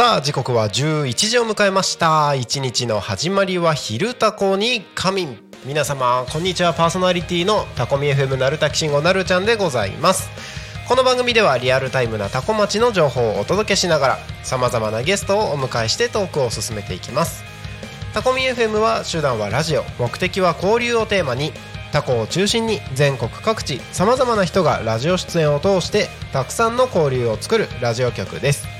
[0.00, 2.34] さあ時刻は11時を迎えました。
[2.34, 5.38] 一日の始まりは昼タコに仮眠。
[5.66, 6.72] 皆様こんにちは。
[6.72, 10.30] パーソナリティのタコミ FM なるたきしんごなるちゃんでございます。
[10.88, 17.44] この番組ではリアルタイムなタコ町の情報をお届けしながらさまざまなゲストをお迎えしてトークを進めていきます。
[18.14, 19.84] タコミ FM は手段はラジオ。
[19.98, 21.52] 目的は交流をテーマに。
[21.92, 28.79] タコを中心に全国各地さまざまな人がラジオ出演を通してたくさんの交流を作るラジオ局です。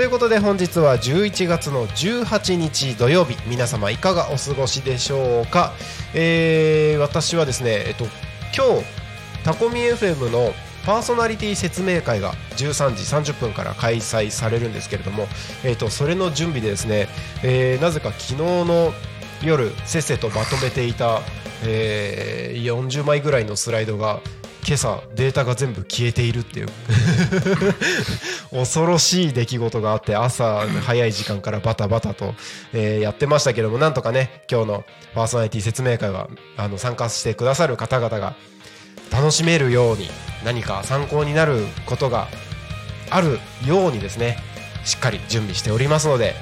[0.00, 5.74] ということで本日は11月の18日土曜日皆様いかがお過ごしでしょうか、
[6.14, 8.06] えー、私はですね、えっと、
[8.56, 8.86] 今日
[9.44, 10.54] タコミ FM の
[10.86, 15.24] パーソナリティ説明会が13時30分から開催されるんですけれども、
[15.64, 17.06] えー、とそれの準備でですね、
[17.44, 18.94] えー、なぜか昨日の
[19.44, 21.20] 夜せっせとまとめていた、
[21.62, 24.22] えー、40枚ぐらいのスライドが
[24.66, 26.68] 今朝データが全部消えているっていう。
[28.50, 32.34] 恐ろしい出来事があって朝早い時間からバタバタと、
[32.72, 34.84] え、やってましたけどもなんとかね今日の
[35.14, 38.34] パーソナリティ説明会はあの参加してくださる方々が
[39.10, 40.10] 楽しめるように
[40.44, 42.28] 何か参考になることが
[43.10, 44.38] あるようにですね
[44.84, 46.34] しっかり準備しておりますので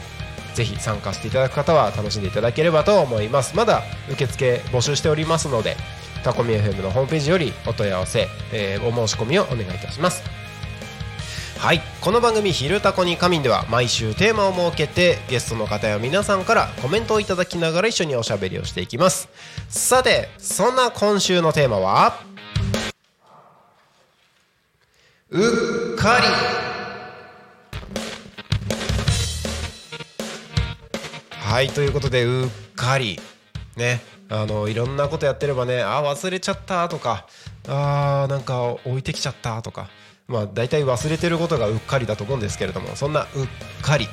[0.54, 3.56] ぜひ参加していただく方は楽しんでいただければと思います。
[3.56, 5.76] まだ受付募集しておりますので
[6.22, 10.22] タコミ FM のホームページよりお問い合わせ、えー、お申し込みをお願いいたします。
[11.58, 11.80] はい。
[12.00, 19.28] この番組「昼タコに仮眠」では毎週テーマを設けてゲストの方や皆さんからコメントをいただきながら一緒におしゃべりをしていきます。
[19.68, 22.20] さてそんな今週のテーマは
[25.30, 26.26] うっかり。
[31.40, 31.70] はい。
[31.70, 33.18] ということでうっかり。
[33.76, 34.17] ね。
[34.30, 37.26] あのいろんなことやってればねあ忘れちゃったとか
[37.66, 39.88] あなんか置いてきちゃったとか
[40.26, 43.28] まあ大体忘れてることがうっかりだと思うんですけれどもそんなうっ
[43.82, 44.06] かり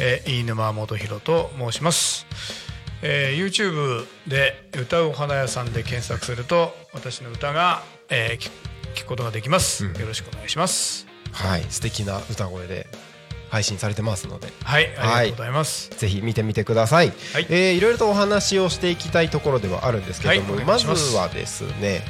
[0.00, 2.26] えー、飯沼元弘と申します、
[3.02, 8.50] えー、YouTube で「歌うお花屋さん」で検索すると私の歌が、えー、聞
[8.94, 11.06] 聞くことができます、よろしくお願いします。
[11.30, 11.66] はい。
[11.68, 12.86] 素敵な歌声で
[13.50, 14.48] 配信されてますので。
[14.64, 14.86] はい。
[14.86, 17.46] ありがとうございます、ぜひ見てみてください、はい。
[17.50, 20.64] えーいろいろとお話をしていきたいところではあるんですけれども、はい。
[20.64, 21.10] おまます。
[21.10, 22.02] ずはですね、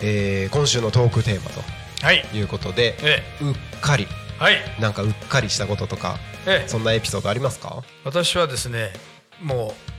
[0.00, 1.50] えー今週のトークテーマ
[2.02, 2.26] はい。
[2.32, 4.08] ということでえうっかり。
[4.40, 4.56] ーはい。
[4.80, 7.84] なんかうっかりしたこととかえーそんなエピソードありますか？
[8.02, 8.92] 私はですね
[9.40, 9.93] もう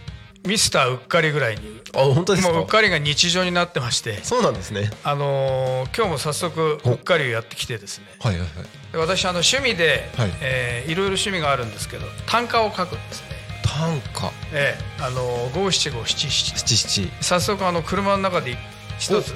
[0.45, 1.81] ミスターうっかりぐらいに。
[1.95, 2.53] あ本当ですか？
[2.53, 4.24] もううっかりが日常になってまして。
[4.24, 4.92] そうなんですね。
[5.03, 8.06] あのー今日も早速うっかりをやってきてですね。
[8.19, 8.50] はいはいはい。
[8.92, 10.30] で私あの趣味で、はい。
[10.30, 13.27] いえーいろいろ趣味があるんですけど短歌を書くんですね、
[13.63, 16.57] 短歌ええあの五七五七七。
[16.57, 17.12] 七七。
[17.21, 18.57] 早速あの車の中で
[19.00, 19.33] 一つ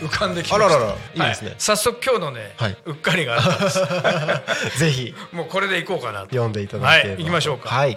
[0.00, 0.66] 浮かんできました。
[0.66, 1.50] あらららいいですね。
[1.50, 2.76] は早速今日のね、はい。
[2.86, 4.78] うっかりがあったんです。
[4.78, 5.14] ぜひ。
[5.32, 6.26] もうこれでいこうかなと。
[6.30, 7.68] 読んでいたはいだければ行きましょうか。
[7.70, 7.96] はい、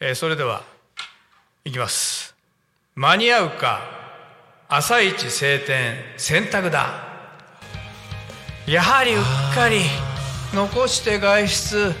[0.00, 0.62] えーそれでは
[1.68, 2.34] いきます。
[2.94, 3.82] 間に合うか
[4.68, 7.06] 朝一晴天洗濯だ。
[8.66, 9.82] やはりうっかり
[10.54, 11.92] 残して外出。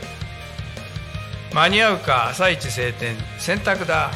[1.52, 4.10] 間に合うか朝一晴天洗濯だ。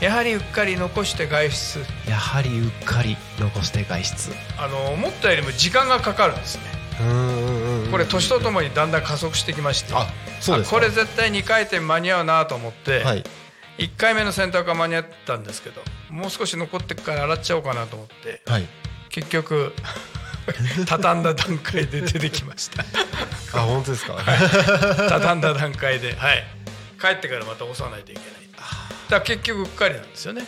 [0.00, 1.80] やはりうっかり残して外出。
[2.08, 4.30] やはりうっかり残して外出。
[4.56, 6.62] あの思ったよりも時間がかかるんですね。
[7.90, 9.94] これ年とともにだんだん加速してきまして。
[9.94, 10.06] あ
[10.70, 13.24] これ絶対2回転間に合うなと思って、はい
[13.78, 15.80] 1回目の洗濯は間に合ったんですけど
[16.10, 18.66] もう少し残ってから洗っちゃおうかなと思ってはい。
[19.08, 19.72] 結局
[20.86, 22.82] 畳んだ段階で出てきました。
[23.54, 24.16] あ本当ですか、
[25.08, 26.44] 畳んだ段階ではい。
[27.00, 28.30] 帰ってからまた押さないといけない。
[29.08, 30.44] だ結局うっかりなんですよね。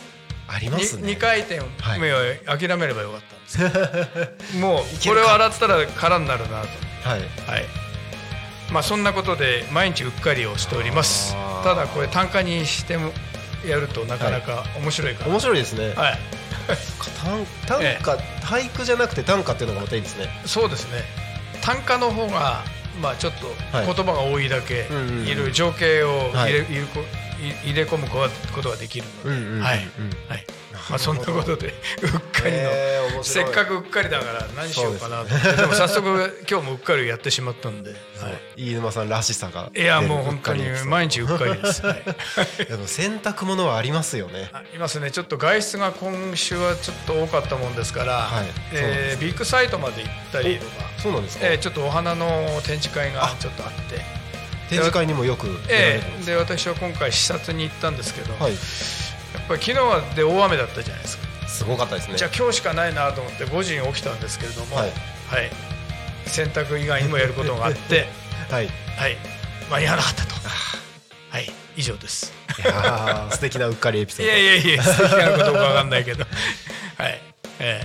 [0.47, 1.11] ありますね。
[1.13, 1.99] 2回転はい。
[1.99, 6.67] 目を諦めればよかったんですけど、 もうこれを洗ったら空になるなと。
[7.07, 7.19] はい。
[7.47, 7.84] はい
[8.71, 11.35] まあそんなことで毎日うっかりをしております。
[11.63, 13.11] ただこれ単価にしても
[13.65, 16.19] やるとなかなか面白いから、面白いですね、はい、
[17.67, 18.11] 短短歌、
[18.45, 20.29] 俳句じゃなくて短歌っていうのがまたいいですね。
[20.45, 21.03] そうですね。
[21.61, 22.63] 単価の方が
[23.01, 23.85] まあちょっとはい。
[23.85, 24.87] 言葉が多いだけ、
[25.25, 26.65] いろいろ情景を入れ,、はい。
[26.65, 26.81] 入れ
[27.63, 29.77] 入れ込むことができるので、はい、
[30.29, 30.45] はい。
[30.89, 31.67] まあ、そんなことで
[32.03, 35.33] うっかりの、へーせっかくうっかりだから何しようかなと。
[35.33, 37.95] 思ってでも早速今日もうっかりやってしまったんで、は
[38.55, 42.03] い、飯沼さんらしさがいやもう本当に毎日うっかりです、はい。
[42.67, 44.49] でも洗濯物はありますよね。
[44.53, 45.11] あいますね。
[45.11, 48.47] ちょっと外出が今週はちょっと多かったもんですから、はい。
[48.73, 50.71] えービッグサイトまで行ったりとか、
[51.01, 54.01] そうなんですか、えーちょっとお花の展示会がちょっとあって
[54.69, 58.53] 展示会にもよくえるんで私は今回視察に行ったんですけど、はい。
[58.53, 58.57] や
[59.39, 62.17] っぱり昨日はで大雨だったじゃないですか、すごかったですね。
[62.17, 64.91] じゃあ今日しかないなと思って5時に起きたんですけれども、ははい。
[64.91, 68.07] い洗濯以外にもやることがあって、
[68.49, 68.65] はい。
[68.65, 69.17] いはい、
[69.69, 70.35] 間に合わなかったと。
[71.29, 71.51] はい。
[71.75, 72.33] 以上です。
[72.63, 74.31] やー素敵なうっかりエピソード。
[74.31, 76.25] いやいやいや素敵なのかどうかわかんないけど。
[76.97, 77.21] はい。
[77.59, 77.81] え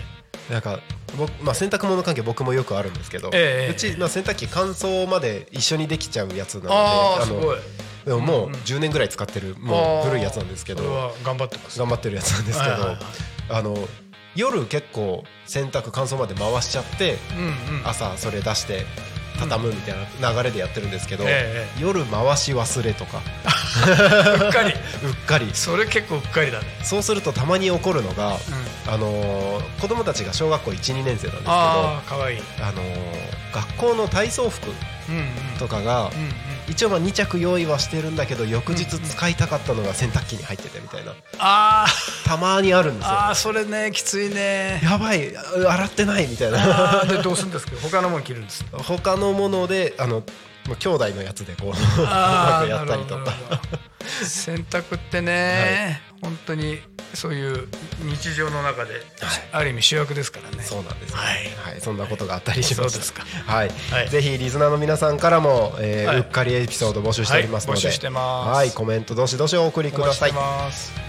[0.51, 0.81] なんか
[1.17, 7.59] 僕、まあ、洗濯物関係僕もよくあるんですけど、ええうち、まあ、洗濯機乾燥まで一緒にできちゃうやつなのでのああすごい。
[8.05, 8.61] でももううんうん。
[8.61, 11.79] 10年ぐらい使ってるもう古いやつなんですけど頑張ってます。
[11.79, 12.75] 頑張ってるやつなんですけど、
[13.57, 13.77] あの
[14.35, 17.19] 夜結構洗濯乾燥まで回しちゃって
[17.85, 18.85] 朝それ出して
[19.41, 23.21] 畳むみたいな流れでやってるんですけど、え夜回し忘れとか。
[24.45, 24.73] うっかり。
[25.07, 25.51] うっかり。
[25.55, 26.67] それ結構うっかりだね。
[26.85, 28.37] そうするとたまに起こるのが、
[28.87, 32.43] あのー子供たちが小学校12年生なんですけどああかわいい。
[32.61, 34.69] あのー学校の体操服
[35.09, 35.25] うんうん。
[35.59, 36.33] とかが、うんうん
[36.71, 41.15] 一応まあ2着用意はしてるんだけど翌日使いたかったのが洗濯機に入っててみたいな。
[41.39, 41.87] あ
[42.25, 43.11] たまにあるんですよ。
[43.11, 44.81] ーあーそれねきついね。
[44.83, 47.05] やばい洗ってないみたいな。
[47.05, 47.73] でどうするんですか？
[47.83, 50.23] 他のもの着るんです 他のものであの
[50.69, 53.33] まあ兄弟のやつでこう うまあーくやったりとか。
[54.25, 56.81] 洗濯ってね、 本当に
[57.15, 57.69] そういう
[58.03, 59.03] 日常の中で、
[59.53, 60.63] ある意味主役ですからね。
[60.63, 61.73] そうなんですよ、はい。
[61.73, 63.25] はい、そんなことがあったりしましたそうですか。
[63.47, 64.09] はい、はい。
[64.09, 66.17] ぜひリスナーの皆さんからも、えーはい。
[66.19, 67.87] うっかりエピソード募集しておりますので、はい。
[67.87, 68.57] 募集してます。
[68.57, 68.71] はい。
[68.71, 70.33] コメントどしどしお送りください。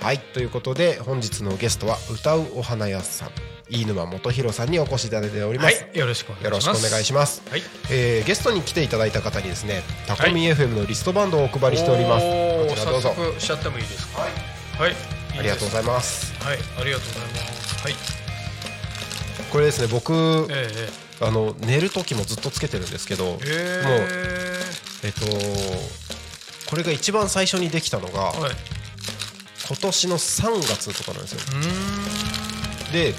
[0.00, 3.47] はいということで本日のゲストは歌うお花屋さん。
[3.70, 7.62] 飯沼元弘さんにお越しいただいております、はいよろしくお願いしよろますしくお願いします、はい。
[7.90, 12.24] えーゲストに来ていただいた方にですねタコミン FM のリストバンドをお配りしております。
[12.26, 13.14] おーこちらどうぞ。
[13.38, 14.22] しちゃってもいいですか？
[14.22, 14.28] は
[14.88, 14.94] い、
[15.38, 16.26] ありがとうございまます。
[16.26, 17.82] すはいありがとうございます。
[17.82, 17.94] はい。
[19.50, 20.12] これですね僕
[20.50, 20.68] え
[21.20, 23.82] えあの寝る時もずっとつけてるんですけどもうえ
[25.04, 25.20] えっと
[26.70, 28.52] これが一番最初にできたのがえはい。
[29.68, 31.40] 今年の3月とかなんですよ。
[32.92, 33.14] で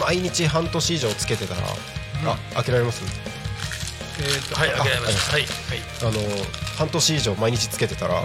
[0.00, 1.60] 毎日半年以上つけてたら、
[2.32, 3.02] あ開けられます？
[4.18, 5.46] えー、とはいあげられましたはい
[6.02, 6.12] あの
[6.78, 8.22] 半年以上毎日つけてたら、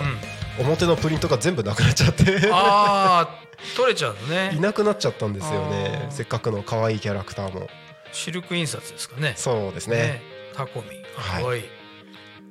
[0.60, 2.50] 表のプリントが全部なくなっちゃって。
[2.52, 3.42] ああ
[3.78, 4.20] 取れちゃうの
[4.52, 6.02] いねなくなっちゃったんですよね。
[6.08, 6.16] あー。
[6.16, 7.70] せっかくの可愛いキャラクターも。
[8.12, 9.34] シルク印刷ですかね。
[9.38, 10.22] そうですね。
[10.56, 11.04] タコミン。
[11.16, 11.60] はい。
[11.60, 11.66] いい、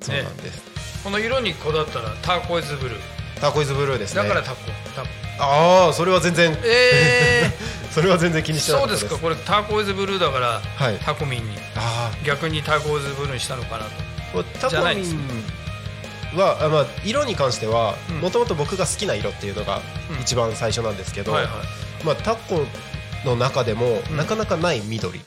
[0.01, 0.63] そうなんです、
[1.03, 3.01] この色にこだわったらターコイズブルー。
[3.41, 4.23] ターコイズブルーですね。
[4.23, 4.59] だからタコ
[4.95, 5.09] タコ。
[5.41, 6.57] ああそれは全然。
[6.63, 7.51] え
[7.91, 9.01] それは全然気にー、してなかったです。
[9.01, 9.29] そうですか。
[9.29, 10.99] これターコイズブルーだから、はい。
[10.99, 11.57] タコミンに。
[11.77, 14.41] あ逆にターコイズブルーにしたのかなと。
[14.41, 18.21] あタコミンはあ、まあ、色に関してはうん。
[18.21, 19.81] もともと僕が好きな色っていうのが
[20.11, 20.21] うん。
[20.21, 22.05] 一番最初なんですけど、はいはい。
[22.05, 22.65] まあ、タコ
[23.25, 24.17] の中でもうん。
[24.17, 25.21] なかなかない緑、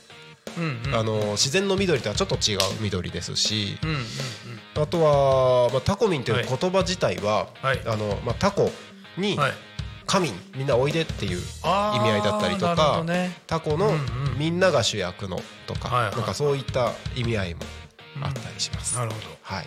[0.56, 0.94] うんうん。
[0.94, 4.82] あの自然の緑とはちょっと違う緑ですしうんうんうん。
[4.82, 6.46] あとは、まあ、タコミンというはい。
[6.48, 7.80] 言葉自体は、はい。
[7.86, 8.70] あのまあ、タコ
[9.18, 9.52] にはい
[10.06, 11.40] 神みんなおいでっていう意
[12.00, 13.36] 味合いだったりとかね。
[13.46, 17.60] タコのうんうんみんなが主役のとか、はいはいなんかそういった意味合いも
[18.22, 18.96] あったりします。
[18.96, 19.26] なるほど。
[19.42, 19.64] はい。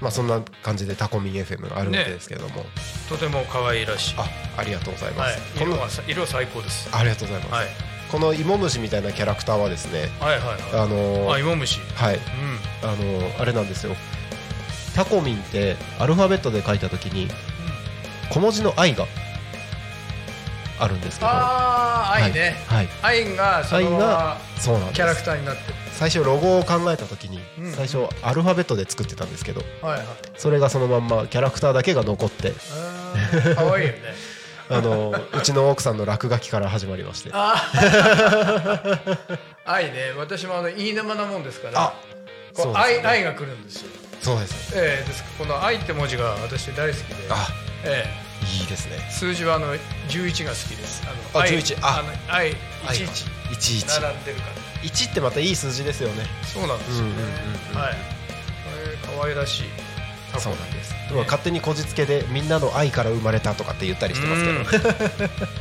[0.00, 2.64] まあ、そんな感じでタコミン FM があるわけですけれども、
[3.10, 4.14] とても可愛いらしい。
[4.16, 4.24] あ
[4.56, 5.34] ありがとうございまはい。
[5.34, 6.88] す、この色はさ色最高です。
[6.92, 7.66] ありがとうございます、はい。
[8.10, 10.60] この芋虫みたいなキャラクターはですねはいはいはい。
[10.72, 12.16] あのあー芋虫はい。
[12.16, 12.20] うん。
[12.82, 13.94] あのーあれなんですよ。
[14.94, 17.28] タコミンってアルファベットで書いた時に
[18.30, 19.06] 小文字の「愛」が
[20.80, 21.30] あるんですけど。
[21.30, 22.56] ああ愛ね。
[22.66, 24.96] はい、愛がそ愛のまがそうなんです。
[24.96, 25.68] まキャラクターになって。
[25.68, 27.72] る最初ロゴを考えた時にうん。
[27.72, 30.06] 最初アルファベットで作ってたんですけどはいはい。
[30.36, 32.54] それがそのまんまキャラクターだけが残って。
[32.72, 33.98] あー可愛いよね。
[34.72, 37.30] あのうちの奥さんの落書きから始まりまして。
[39.66, 40.12] 愛ね。
[40.16, 41.92] 私もあの飯沼なもんですからあ
[42.54, 42.78] こそうね。
[42.78, 43.90] 愛愛が来るんですよ。
[44.22, 44.72] そうです。
[44.76, 45.24] ええです。
[45.36, 47.14] この愛って文字が私大好きで。
[47.30, 47.48] あ。
[47.84, 48.29] え
[48.60, 48.96] いいですね。
[48.98, 49.74] え数字はあの
[50.08, 51.02] 11が好きです。
[51.04, 52.56] あのあ愛11あの愛
[52.86, 54.52] 愛が11 11並んでるから。
[54.82, 56.24] 1ってまたいい数字ですよね。
[56.44, 57.06] そうなんですよ。
[57.06, 57.12] ね
[57.74, 57.94] はい。
[57.94, 59.62] これ可愛らしい。
[60.38, 60.94] そうなんです。
[61.08, 65.60] でも勝手にこじつけでみんなの愛から生まれたとかって言ったりしてますけど。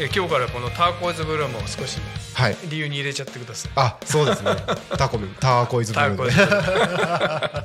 [0.00, 1.98] え今日からこのターコイズブルーも少し
[2.34, 2.56] はい。
[2.68, 3.72] 理由に入れちゃってください。
[3.76, 4.56] あそうですね。
[4.98, 7.64] タコターコイズブルター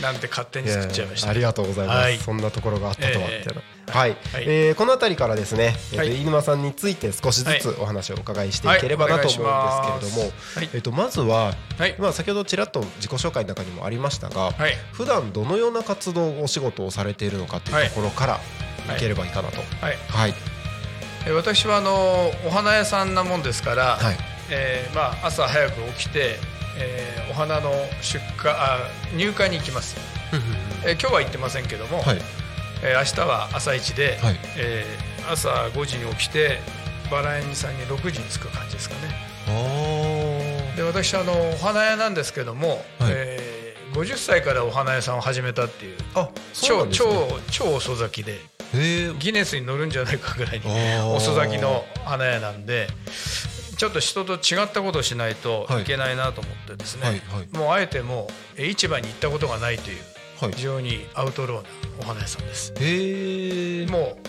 [0.00, 1.28] なんて勝手にで作っちゃいました。
[1.28, 2.18] ありがとうございます、はい。
[2.18, 4.44] そんなところがあったとはええみたいなはい、はい。
[4.46, 6.10] えーこの辺りからですね、えーとはい。
[6.20, 7.76] 飯沼さんについて少しずつはい。
[7.80, 10.20] お話をお伺いしていければなと思うんですけ
[10.60, 11.94] れども、えー、とまずは、はい。
[11.98, 14.74] まあ、先ほどちらっと自己紹介の中にもありましたが、はい。
[14.92, 18.40] 普段どのような活動お仕事をされているのかというところから
[18.96, 19.00] い。
[19.00, 19.58] ければいいかなと。
[20.10, 20.34] はい。
[21.34, 24.16] 私はあのお花屋さんなもんですから、はい。
[24.48, 26.36] えーまあ、朝早く起きて、
[26.78, 28.78] えーお花の出荷あ
[29.14, 29.96] 入荷に行きます、
[30.84, 32.18] えー今日は行ってませんけども、はい
[32.82, 34.36] えー明日は朝一で、はい。
[34.56, 36.60] えー朝5時に起きて
[37.10, 39.12] バラ園さんに6時に着く感じですかね。
[39.48, 42.80] おで私あのお花屋なんですけども、はい。
[43.08, 43.56] えー
[43.92, 46.92] 50歳からお花屋さんを始めたっていうあそうね。
[46.92, 47.06] 超
[47.50, 48.40] 超遅咲きで
[49.18, 50.66] ギネスに乗るんじゃないかぐらいに
[51.14, 52.88] 遅咲きの花屋なんで
[53.78, 57.56] ちょっと人と違ったことをしないといけないなと思ってですね、はいはい。
[57.56, 58.26] もうあえても
[58.58, 59.96] うえ市場に行ったことがないという
[60.40, 60.52] はい。
[60.52, 61.68] 非常にアウトローな
[62.00, 62.72] お花屋さんです。
[62.78, 64.28] へえもう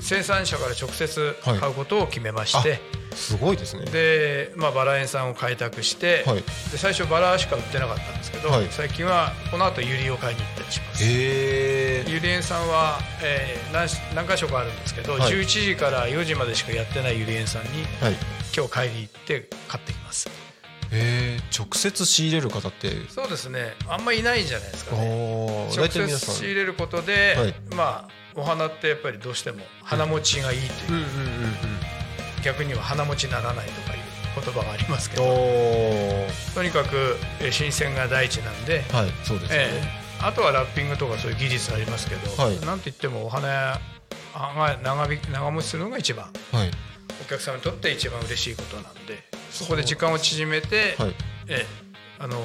[0.00, 2.80] 生産者から直接買うことを決めまして、
[3.14, 3.84] すごいですね。
[3.84, 6.36] で、まあ、バラ園さんを開拓して、はい。
[6.36, 8.68] で最初バラしか売ってなかったんですけど、はい。
[8.70, 11.04] 最近はこの後ユリを買いに行ったりします。
[11.04, 15.32] へえゆり園さんは、えー何し何箇所かあるんですけど、はい。
[15.32, 17.68] 11時から4時までしかやってないゆり園さんに
[18.00, 18.16] はい。
[18.56, 20.28] 今日買いに行って買ってきます
[20.92, 22.90] へえ直接仕入れる方って。
[23.08, 23.74] そうですね。
[23.88, 25.68] あんまりいないんじゃないですかね。
[25.76, 27.54] 直接仕入れることで、はい。
[27.74, 31.06] まあお花ってやっぱりどうしても花持ちがいいという、
[32.44, 34.00] 逆には花持ちならないとかいう
[34.34, 35.32] 言葉がありますけうんど。
[35.32, 40.00] おとにかくえー新鮮が第一なんで、はいそうですね、ええ。
[40.22, 42.60] あとはラッピングとかそういう技術ありますけど、はい。
[42.60, 43.80] なんといってもお花屋
[44.34, 46.26] あ長引長持ちするのが一番。
[46.52, 46.70] はい。
[47.20, 51.14] お客様にとって一番嬉しいことなんでそこで時間を縮めて、はい。
[51.48, 51.90] ええ
[52.22, 52.36] あの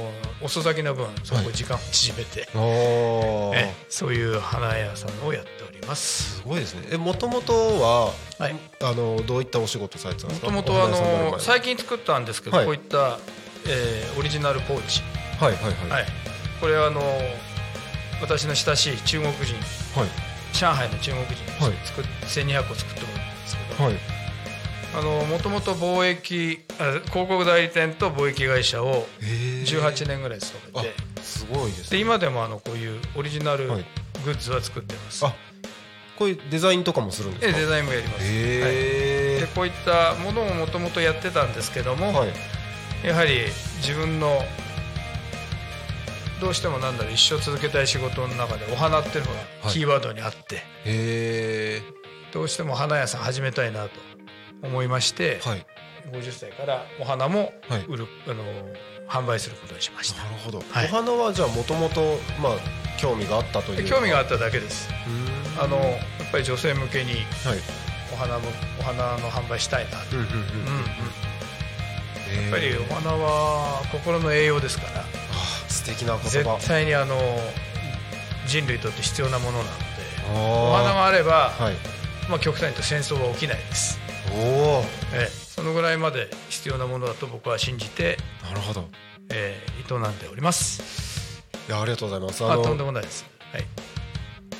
[0.41, 3.55] 遅咲きの分そこ時間を縮めて、おー。
[3.55, 6.37] ええそういう花屋さんをやっております。
[6.37, 6.87] すごいですね。
[6.93, 8.05] えもともとは、
[8.39, 8.55] はい。
[8.81, 10.49] あのどういったお仕事されてたんですか？
[10.49, 12.65] もともとあの最近作ったんですけど、はい。
[12.65, 13.19] こういった、
[13.67, 15.01] えーオリジナルポーチ、
[15.41, 15.89] はいはいはい。
[15.89, 16.05] はい、
[16.61, 17.01] これはあの
[18.21, 19.55] 私の親しい中国人。
[19.99, 20.09] はい。
[20.53, 21.71] 上海の中国人はい。
[21.71, 23.93] に作っ、1200個作ってもらったんですけど、はい
[24.97, 31.97] あのもともと貿易あ広告代理店と貿易会社を18年ぐらい勤めて、あすごいですね。
[31.97, 33.85] で今でもあのこういうオリジナルはい。
[34.23, 35.35] グッズは作ってます、あ
[36.17, 37.57] こういうデザインとかもするんですか？
[37.57, 42.29] えデザインもやります、はい、へでこういったものをもともとやってたんですけども、えはい。
[43.07, 43.41] やはり
[43.81, 44.41] 自分の
[46.41, 49.73] どうしてもなんだろう一生続けたい仕事の中でお花っていうのがはい。
[49.73, 51.81] キーワードにあって、へえ。
[52.33, 53.89] どうしても花屋さん始めたいなと
[54.63, 55.65] 思いまして、はい。
[56.11, 57.85] 50歳からお花もはい。
[57.87, 58.43] 売る、あの
[59.07, 60.23] 販売することにしました。
[60.23, 60.85] なるほど、はい。
[60.85, 62.01] お花はじゃあもともと
[62.41, 62.53] まあ
[62.99, 64.89] 興味があったというあ興味があっただけです。
[65.59, 67.21] あのやっぱり女性向けにはい。
[68.13, 68.47] お花も
[68.79, 69.97] お花の販売したいな。
[70.05, 70.33] と、うんうんうん。
[70.33, 72.35] うんうん。
[72.35, 75.03] ややっぱりお花は心の栄養ですから。
[75.67, 76.29] 素敵な言葉。
[76.29, 77.15] 絶対にあの
[78.47, 79.75] 人類にとって必要なものなので。
[80.33, 81.75] おお花があれば、はい。
[82.29, 83.99] まあ、極端に言うと戦争は起きないです、
[84.35, 88.89] おおええ、そのぐらいまで必要なものだと僕は信じて、なるほど。
[89.31, 91.43] ええ、営んでおります。
[91.67, 92.45] いやありがとうございます。
[92.45, 93.65] あとんでのもないです、はい。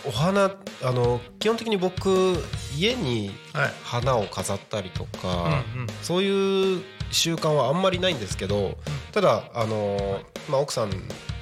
[0.07, 0.51] お花
[0.83, 2.37] あの基本的に僕
[2.77, 3.73] 家にはい。
[3.83, 5.87] 花を飾ったりとか、うんうん。
[6.01, 8.77] そういう習慣はあんまりないんですけど、
[9.11, 10.89] ただあの、まあ、奥さん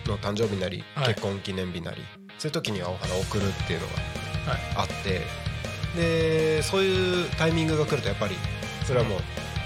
[0.07, 1.07] の誕生日なり、はい。
[1.09, 2.01] 結婚記念日なり
[2.39, 4.75] そういう時にはお花を贈るっていうのはい。
[4.75, 5.21] があって
[5.95, 8.35] でそういうタイミングが来るとやっぱり
[8.85, 9.19] それはもう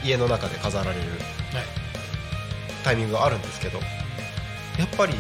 [0.03, 1.11] 家の中で飾られるはい。
[2.83, 3.79] タイミングがあるんですけど
[4.77, 5.13] やっぱり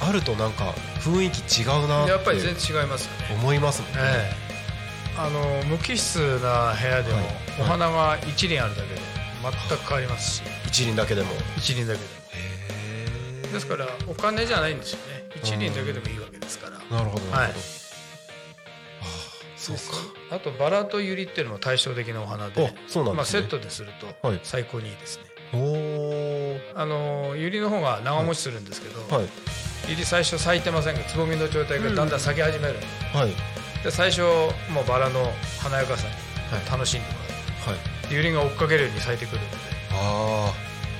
[0.00, 3.98] あるとなんか雰囲気違うなってやっぱり全然違います思いますもんね。
[4.00, 5.18] ええ。
[5.18, 7.26] あの無機質な部屋でもはい。
[7.60, 9.00] お花が一輪あるだけで
[9.68, 10.42] 全く変わりますし。
[10.66, 11.28] 一輪だけでも。
[11.56, 12.04] 一輪だけで
[13.44, 15.28] へもですからお金じゃないんですよね。
[15.42, 16.78] 一輪だけでもいいわけですから。
[16.78, 17.81] なるほどなるほど、はい
[19.62, 19.82] そうか。
[20.36, 24.40] あとバラとユリっていうのも対照的なお花あでまあ、そうなんですね、セットでするとはい。
[24.42, 29.28] 最高にいいですね、おおあのユリの方が長持ちするんですけど、はい。
[29.88, 32.76] ユリ最初咲いてませんがつぼみの状態がだんだん咲き始める、
[33.12, 33.32] はい。
[33.84, 34.22] で最初
[34.70, 36.14] もうバラの華やかさに
[36.52, 36.70] はい。
[36.70, 37.14] 楽しんでも
[37.66, 37.78] らは
[38.10, 38.14] い。
[38.14, 39.56] ユリが追っかけるように咲いてくるので。
[39.92, 40.52] あ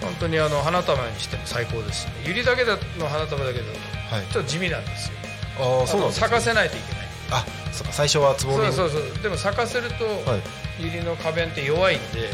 [0.03, 2.12] 本当にあの花束にしても最高ですね。
[2.27, 3.70] ユリだけだの花束だけだと
[4.11, 4.27] あはい。
[4.27, 5.14] ちょっと地味なんですよ。
[5.61, 7.02] ああそうなんね、咲かせないといけない
[7.33, 9.23] あそうか最初はつぼみそうそうそう。
[9.23, 10.42] でも咲かせると、はい。
[10.83, 12.31] ユリの花弁って弱いんで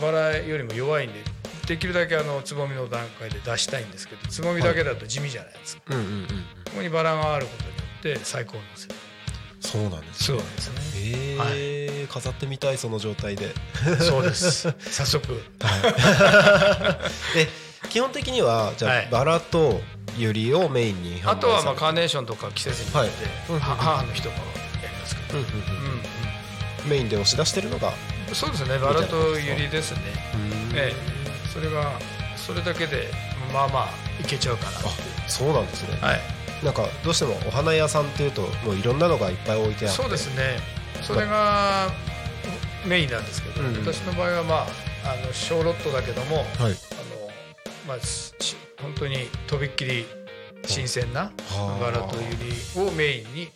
[0.00, 1.20] バラよりも弱いんで
[1.66, 5.94] できるだけあのつぼみの段階で出したいんですけどつぼみだけだと地味じゃないですか、こ
[6.76, 8.94] こにバラがあることによって最高なんですよ
[9.60, 10.76] そうなんですそうですね。
[11.02, 13.54] ええ飾ってみたいその状態で。
[13.98, 14.70] そうです。
[14.78, 15.42] 早速。
[17.34, 17.48] え
[17.88, 19.08] 基本的にはじゃあ、はい。
[19.10, 19.80] バラと
[20.16, 24.46] ユリをメインにあとはまあさカーネーションとか季節によって、母の日とかは
[24.82, 25.58] やりますけど、うんうんうん
[26.84, 26.90] うん。
[26.90, 27.92] メインで押し出してるのが
[28.28, 30.00] うんそうですねバラとユリですね。
[30.70, 30.76] うん。
[30.76, 30.94] ええ。
[31.52, 31.92] それが
[32.36, 33.08] それだけで
[33.52, 33.88] まあまあ
[34.20, 34.70] いけちゃうかな
[35.28, 36.20] そうなんですね、はい。
[36.64, 40.02] なんかどうしてもお花屋さんっていうともういろんなのがいっぱい置いてあって。
[40.02, 40.58] そうですね。
[41.02, 41.88] それが
[42.86, 43.76] メインなんですけど、うん。
[43.84, 44.66] 私の場合はまあ
[45.04, 46.46] あの小ロットだけどもはい。
[46.56, 46.74] あの、
[47.86, 49.16] まあ、し本当に
[49.46, 50.04] とびっきり
[50.66, 53.48] 新鮮なはあバラとユリをメインに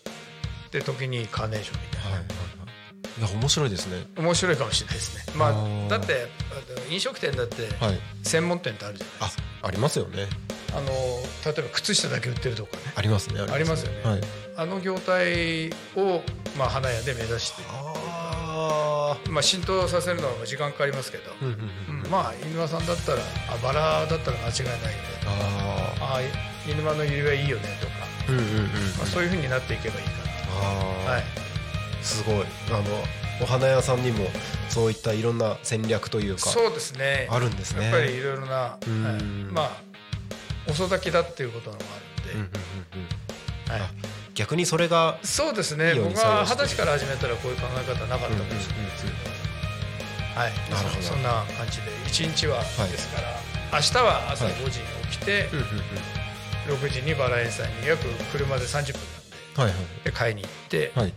[0.70, 2.10] で時にカーネーションみたいな。
[2.10, 3.20] はいはいはい。
[3.20, 4.06] いや面白いですね。
[4.16, 5.32] 面白いかもしれないですね。
[5.36, 6.28] まあだって
[6.90, 8.00] 飲食店だってはい。
[8.22, 9.42] 専門店ってあるじゃないあですか。
[9.62, 10.26] ありますよね。
[10.72, 12.82] あの例えば靴下だけ売ってるとかね。
[12.94, 14.02] ありますねありますよね。
[14.02, 14.20] はい。
[14.56, 16.22] あの業態を、
[16.56, 17.62] まあ、花屋で目指して、
[19.30, 22.04] まあ、浸透させるのは時間かかりますけど、うんうんうん。
[22.04, 22.10] うん。
[22.10, 23.18] まあ犬間さんだったら
[23.50, 24.94] あバラだったら間違いないよね
[25.26, 26.20] ああ
[26.68, 27.92] 犬間の指輪いいよねとか、
[28.28, 28.64] あうんうんうん。
[28.96, 30.10] まあ、そういうふうになっていけばいいか
[31.06, 31.12] な。
[31.12, 31.24] はい。
[32.02, 32.44] すごい。
[32.70, 32.82] あの
[33.40, 34.26] お花屋さんにも
[34.68, 37.28] そういったいろんな戦略というかそうですね。
[37.30, 37.84] あるんですね。
[37.84, 39.48] やっぱりいろいろな、はうん。
[39.50, 39.70] い、まあ
[40.70, 41.80] 遅咲きだっていうこともあ
[42.20, 42.50] るんで、うんうんうん
[43.66, 43.72] うん。
[43.72, 43.80] はい。
[43.82, 43.90] あ
[44.38, 45.94] 逆にそれがそうですね。
[45.94, 50.52] 僕は二十歳から始めたらこういう考え方なかったかもしれないですけど、はい。
[50.70, 51.02] なるほど。
[51.02, 52.92] そんな感じで一日は、はい。
[52.92, 53.34] ですから
[53.72, 56.84] 明日は朝はい5時に起きて、うんうんうん。
[56.86, 58.92] 6時にバラ園さんに約車で30
[59.56, 60.04] 分なんで。
[60.04, 61.12] で買いに行って、はい。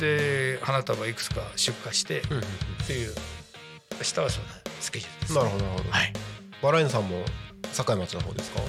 [0.00, 2.22] で花束いくつか出荷してっ
[2.86, 3.14] ていう
[3.92, 4.50] 明日はそんな
[4.80, 5.90] スケジュールですなるほどなるほど。
[5.90, 6.12] はい。
[6.62, 7.22] バラ園さんも
[7.76, 8.62] 境町の方ですか？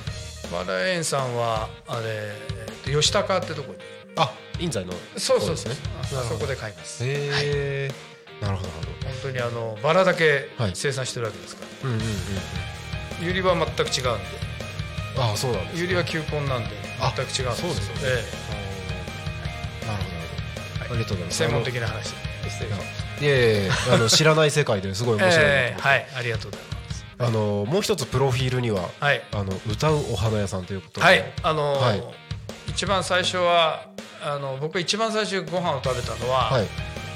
[0.51, 2.37] バラ園さんはあれえ
[2.71, 3.79] っと吉高ってとこに。
[4.17, 7.03] あ印西のそうそうですねあそこで買います。
[7.05, 7.91] へえ
[8.41, 10.71] なるほどなる本当にあのバラだけはい。
[10.73, 13.25] 生産してるわけですから、うんうんうん。
[13.27, 14.25] ユリは全く違うんで。
[15.17, 18.01] ああそうなんですユリは球根なんであ全く違うんですそうですよね。
[19.83, 20.27] えなるほどなる
[20.79, 20.93] ほど。
[20.93, 21.43] ありがとうございます。
[21.43, 22.13] え専門的な話。
[23.21, 25.47] いやいやあの知らない世界ですごいた面白い
[25.79, 26.07] はい。
[26.15, 26.74] ありがとうございます
[27.17, 29.21] あのもう一つプロフィールにははい。
[29.31, 31.05] あの歌うお花屋さんということで。
[31.05, 31.33] はい。
[31.43, 32.03] あのーはい。
[32.67, 33.87] 一番最初は
[34.23, 36.67] あの僕一番最初ご飯を食べたのは、はい。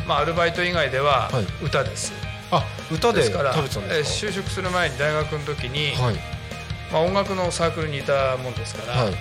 [0.07, 1.65] まあアルバイト以外でははい。
[1.65, 2.13] 歌です、
[2.51, 5.93] あ歌でですから食べてたんですえー就職する前に大学の時に、
[6.91, 9.13] まあ、音楽のサークルにいたもんですから、はい。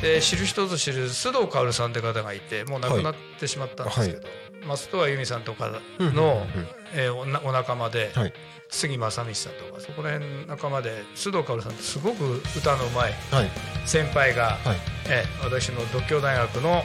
[0.00, 4.28] で知る人ぞ知る須藤薫さんって方がいてもう亡くなってしまったんですけど、
[4.66, 6.46] 松任谷由実さんとかうんの、
[6.94, 8.32] えーおなお仲間で、はい。
[8.72, 13.50] 杉正道さんとかそこら辺仲間で須藤薫さんってすごく歌のうまいはい。
[13.84, 14.76] 先輩が、はい。
[15.08, 16.82] えー私の独協大学の、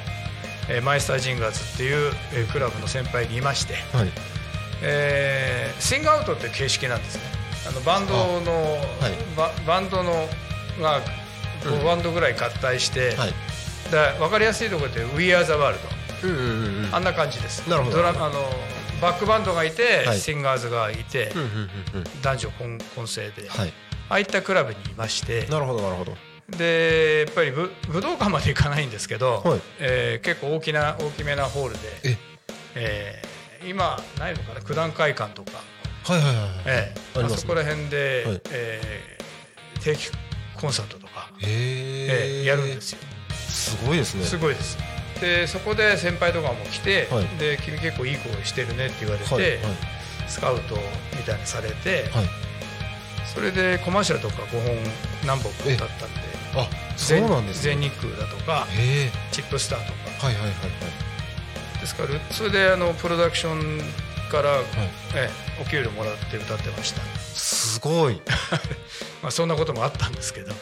[0.69, 4.09] えーマイスタージンガーズっていう、えークラブの先輩にいまして、はい。
[4.81, 7.23] えーシングアウトっていう形式なんですね。
[7.67, 9.13] あのバンドの、はい。
[9.35, 10.11] ババンドの
[10.81, 11.01] が
[11.63, 13.33] 5バンドぐらい合体して、はい。
[13.91, 15.94] だ分かりやすいところで「We Are the World うんうんうんう」ん
[16.91, 17.67] あんな感じです。
[17.69, 17.97] なるほど。
[17.97, 18.31] ドラあの
[19.01, 20.19] バックバンドがいて、はい。
[20.19, 21.51] シンガーズがいて、うんうんうん
[21.95, 22.21] うん。
[22.21, 23.73] 男女混混成で、はい。
[24.09, 25.47] ああいったクラブにいまして。
[25.47, 26.15] なるほどなるほど。
[26.57, 29.61] でやっぱり武武道館まで行かないんですけど、はい。
[29.79, 32.17] えー結構大きな大きめなホールで、え？
[32.75, 34.61] えー今ないのかな？
[34.61, 35.63] 九段会館とか、
[36.03, 36.53] はいはいはいはい。
[36.65, 38.41] えーあそこら辺で、はい。
[38.51, 40.09] えー定期
[40.55, 42.99] コンサートとか、えーやるんですよ。
[43.33, 44.23] すごいですね。
[44.23, 44.77] すごいです
[45.19, 47.27] でそこで先輩とかも来て、はい。
[47.37, 49.59] で君結構いい声してるねって言われて、はいはい。
[50.27, 50.75] スカウト
[51.15, 52.25] みたいにされて、はい。
[53.33, 54.77] それでコマーシャルとか5本
[55.25, 56.19] 何本か歌ったんで
[56.55, 57.75] あそうなんですね。
[57.75, 58.67] 全日空だとか
[59.31, 60.27] チップスターとか。
[60.27, 60.55] はいはいはいは
[61.77, 61.81] い。
[61.81, 63.81] ですからそれであのプロダクション
[64.31, 64.63] から、はい。
[65.15, 67.01] ええお給料もらって歌ってました、
[67.33, 68.21] すごい。
[69.23, 70.53] まあ、そんなこともあったんですけど。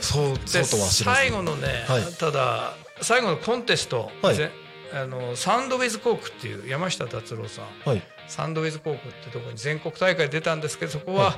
[0.00, 2.02] そうでそうとは知らず最後のね、はい。
[2.14, 4.34] ただ最後のコンテスト、はい。
[4.34, 4.50] ぜ
[4.92, 7.88] あのサンドウィズコークっていう山下達郎さん。
[7.88, 8.02] はい。
[8.26, 11.36] サンドウィズコークってところに全国大会出たんですけどそこは、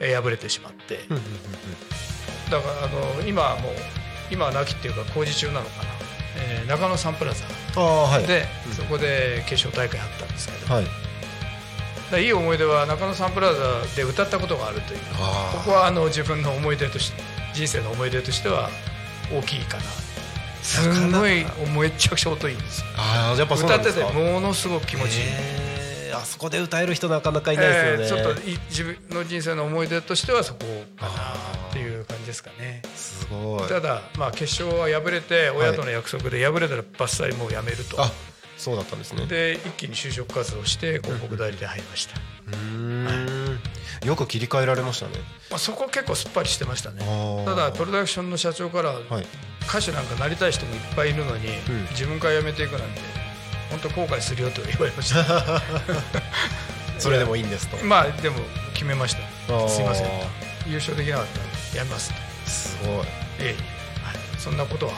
[0.00, 1.00] えー敗れてしまって。
[2.50, 2.88] だからあ
[3.20, 3.72] の今はもう
[4.30, 5.88] 今は亡きっていうか工事中なのかな、
[6.38, 7.44] えー中野サンプラザ。
[7.76, 8.26] ああはい。
[8.26, 8.72] で、うん。
[8.72, 10.86] そこで決勝大会あったんですけど、はい。
[12.10, 15.00] だいい思い出は中野サンプラザで歌ったことがあるという。
[15.14, 17.22] あここはあの自分の思い出として
[17.54, 18.68] 人生の思い出としては
[19.32, 19.84] 大きいかな
[20.62, 21.44] すんごい
[21.76, 25.22] めちゃくちゃ音いいんですよああやっぱそうな歌っててものすごく気持ちいい、
[26.14, 27.66] あそこで歌える人なかなかいない
[27.98, 28.22] ですよね。
[28.22, 30.60] えーちょっとい自分の人生の思い出としてはそこ
[30.98, 31.12] かな
[31.70, 32.82] っていう感じですかね。
[32.94, 33.68] すごい。
[33.68, 38.10] ただまあ決勝は敗れて親との約束で敗れたらバッサリもうやめると、あ
[38.62, 39.26] そうだったんですね。
[39.26, 42.14] で一気に就職活動して広告代理で入りました、
[42.46, 43.60] うーん。
[44.06, 45.14] よく切り替えられましたね。
[45.50, 47.02] まあ、そこは結構すっぱりしてましたね。
[47.44, 49.26] ただプロダクションの社長からはい。
[49.68, 51.88] 歌手なんかなりたい人もいっぱいいるのに、ん。
[51.90, 53.00] 自分から辞めていくなんて
[53.70, 55.60] 本当後悔するよと言われました。
[57.00, 57.84] それでもいいんですと。
[57.84, 58.38] まあでも
[58.74, 59.68] 決めました。
[59.68, 60.06] すいません。
[60.06, 60.12] と
[60.68, 62.16] 優勝できなかったら辞めますと。
[62.48, 63.06] すごい。
[63.40, 63.82] ええ。
[64.04, 64.92] はい、そんなことは、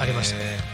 [0.00, 0.73] ありましたね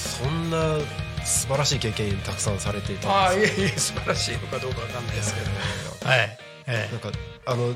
[0.00, 0.78] そんな
[1.24, 7.10] 素晴らしい経験たくさんされていたああんですいえいえ素晴らしいのかどうかわかんないですけどはい、えなんか
[7.46, 7.74] あの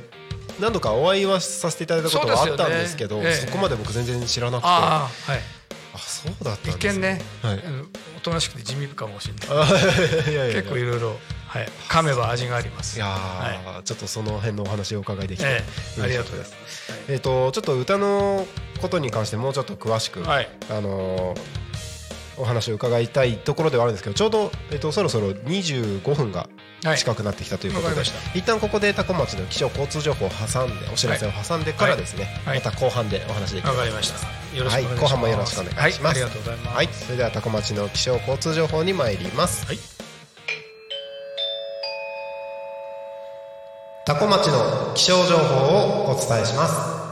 [0.60, 3.46] 何度かお会いはさせていただいたことはあったんですけどねえ。
[3.48, 4.68] えこまで僕全然知らなくて。
[4.68, 5.40] あああはい。
[5.96, 7.62] そうだったん一です見ね、はい。
[8.16, 10.54] おとなしくて地味かもしれない。
[10.54, 11.68] 結構いろいろはい。
[11.88, 12.96] 噛めば味があります。
[12.96, 15.64] いやはーちょっとその辺のお話をお伺いできて、え
[15.98, 16.52] えありがとうございす。
[16.52, 18.46] ますえっ、とちょっと歌の
[18.80, 20.48] ことに関してもうちょっと詳しく、はい。
[20.70, 21.63] あのー
[22.36, 26.48] お話を伺いたいところではあるんですけどちょうど、えっとそろそろ25分が
[26.84, 26.98] はい。
[26.98, 28.38] 近くなってきたということで、わかりました。
[28.38, 32.58] 一旦ここで多古町の気象交通情報を挟んでお知らせを挟んでからですね、はい。
[32.58, 33.70] また後半でお話できれば。
[33.70, 34.12] と思います。
[34.12, 34.30] は
[34.78, 36.20] い後半もよろしくお願いします。
[36.20, 36.76] はい、ありがとうございます。
[36.76, 39.66] はい、それでは多古町の気象交通情報に参ります。
[39.66, 39.78] はい。
[44.06, 47.03] 多古町の気象情報をお伝えします。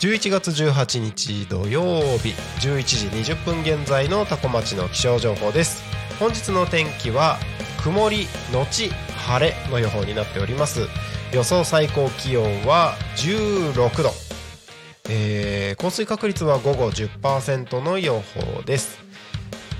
[0.00, 2.30] 11月18日土曜日
[2.66, 5.82] 11時20分現在の多古町の気象情報です。
[6.18, 7.36] 本日の天気は
[7.84, 10.86] 曇りのち晴れの予報になっております。
[11.34, 14.08] 予想最高気温は16度。
[15.10, 18.98] えー降水確率は午後10%の予報です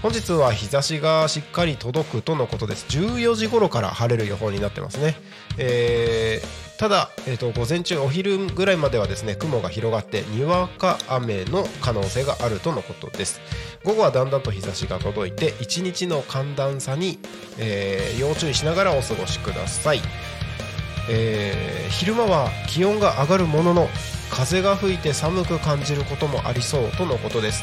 [0.02, 5.16] 本日は日差しがしっかり届くとのことです14時頃から晴れる予報になってますね、
[5.59, 13.42] えーただ、えー、と午前中お昼ぐらいまではですね雲が広がってにわか雨の可能性があるとのことです。
[13.84, 17.18] 午後はだんだんと日差しが届いて1日の寒暖差に、
[17.58, 20.00] えー要注意しながらお過ごしください。
[21.10, 23.88] えー昼間は気温が上がるものの
[24.30, 27.62] 風が吹いて寒く感じることもありそうとのことです。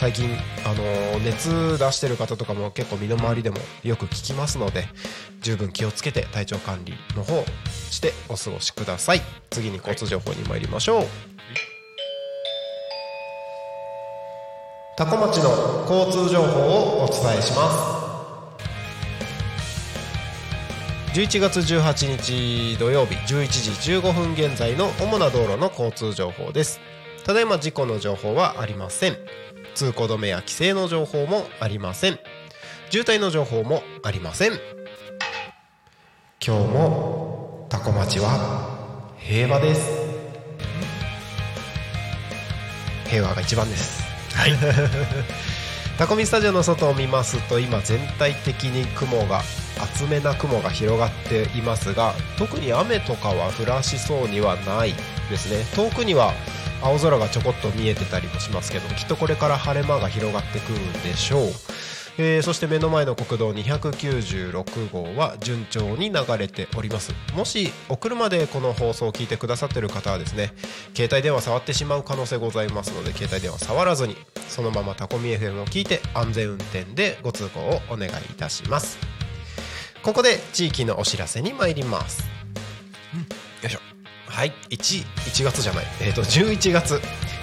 [0.00, 0.30] 最近、
[0.64, 4.84] あのー熱出してる方とかも結構身の回りでもよく聞きますので
[5.40, 7.44] 十分気をつけて体調管理の方
[7.90, 9.20] してお過ごしください。
[9.50, 11.06] 次に交通情報に参りましょう、
[14.96, 18.04] 多古町の交通情報をお伝えしま
[21.14, 21.18] す。
[21.18, 26.78] 11月18日土曜日11時15分現在の主な道路の交通情報です。
[27.24, 29.16] ただいま事故の情報はありません。
[29.78, 32.18] 通行止めや規制の情報もありません。
[32.90, 34.54] 渋滞の情報もありません。
[36.44, 39.88] 今日もタコ町は平和です。
[43.06, 44.02] 平和が一番です。
[44.34, 44.52] はい。
[45.96, 49.42] タコミスタジオの外を見ますと今全体的に雲が
[49.80, 54.94] 厚めな雲が広がっていますが特に雨とかは降らしそうにはない
[55.30, 55.64] ですね。
[55.76, 56.34] 遠くには
[56.82, 61.40] 青空がちょこっと見えてたりもしますけどきっとこれから晴れ間が広がってくるんでしょう、
[62.18, 67.12] えーそして目の前の国道296号は順調に流れております。
[67.34, 70.52] もしお車でこの放送を聞いてくださってる方はですね
[70.94, 74.16] 携帯電話触ってしまう可能性ございますので携帯電話触らずに
[74.48, 78.98] そのままタコミ FM を聞いて安全運転でご通行をお願いいたします。
[80.02, 82.24] ここで地域のお知らせに参ります、
[83.14, 83.26] うんよ
[83.64, 83.97] いしょ。
[84.38, 85.84] はい 1, 1月じゃない。
[86.00, 87.00] えっ、と11月。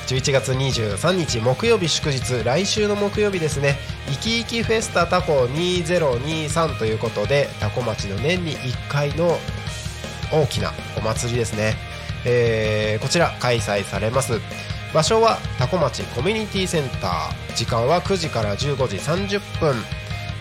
[0.07, 2.41] 11月23日木曜日祝日。
[2.41, 3.75] 来週の木曜日ですね。
[4.13, 9.37] いきいきフェスタタコ2023ということでタコ町の年に1回の
[10.31, 11.73] 大きなお祭りですね、
[12.25, 14.39] えーこちら開催されます。
[14.93, 17.55] 場所はタコ町コミュニティセンター。
[17.57, 19.75] 時間は9時から15時30分。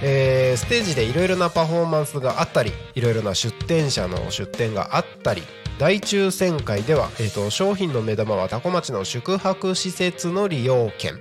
[0.03, 5.43] えーステージでいろいろなパフォーマンスがあったりいろいろな出店者の出店があったり。
[5.79, 11.19] 大抽選会では、えー、と商品の目玉はタコ町の宿泊施設の利用券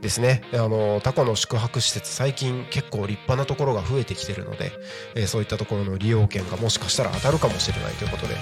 [0.00, 0.42] ですね。
[0.54, 4.72] あのタコの宿泊施設最近結構立派なところが増えてきてるので、
[5.14, 8.34] えーそういったところの利用券がもしかしたら当たるかもしれないということで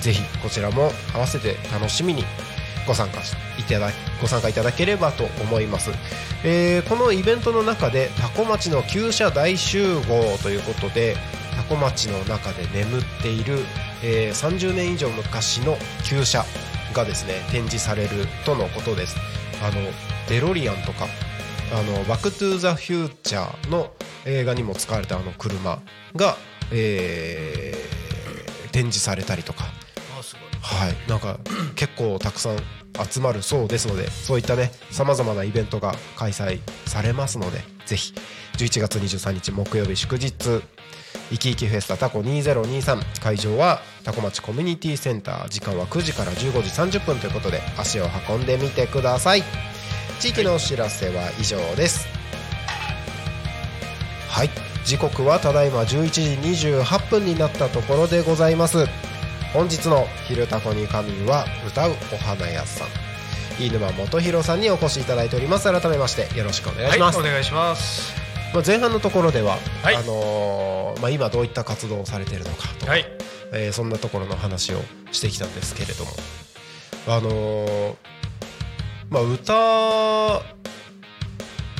[0.00, 2.24] ぜひこちらも合わせて楽しみに
[2.86, 3.20] ご参加
[3.58, 5.90] いただご参加いただければと思います、
[6.44, 11.16] えーこのイベントの中でタコ町の旧車大集合ということで
[11.56, 13.58] タコ町の中で眠っている、
[14.04, 16.44] えー30年以上昔の旧車
[16.94, 19.16] がですね展示されるとのことです。
[19.62, 19.80] あの
[20.28, 21.06] デロリアンとか
[21.72, 23.90] あのバック・トゥ・ザ・フューチャーの
[24.26, 25.80] 映画にも使われたあの車
[26.14, 26.36] が、
[26.70, 27.96] えー
[28.72, 29.64] 展示されたりとか。
[30.60, 31.38] はい、なんか
[31.76, 32.58] 結構たくさん
[33.08, 38.12] 集まるそうですのでそういったねさまざまなイベントが開催されますのでぜひ。
[38.56, 40.32] 11月23日木曜日祝日
[41.32, 45.48] いきいきフェスタタコ2023会場はタコ町コミュニティセンター。
[45.48, 49.42] 時間は9時から15時30分ということで足を運んでみてください。
[50.20, 52.06] 地域のお知らせは以上です。
[54.28, 54.50] はい。
[54.84, 56.20] 時刻はただいま11時
[56.68, 58.86] 28分になったところでございます。
[59.52, 62.88] 本日の「昼タコに仮眠」は歌うお花屋さん。
[63.58, 65.64] 飯沼元弘さんにお越しいただいております。
[65.64, 68.25] 改めましてよろしくお願いします、はい、お願いします。
[68.56, 69.96] まあ、前半のところでは、はい。
[69.96, 73.04] あのーまあ、今どういった活動をされているのかとか、はい。
[73.52, 74.80] えーそんなところの話を
[75.12, 76.10] してきたんですけれども。
[77.06, 77.94] あのー
[79.10, 79.52] まあ、歌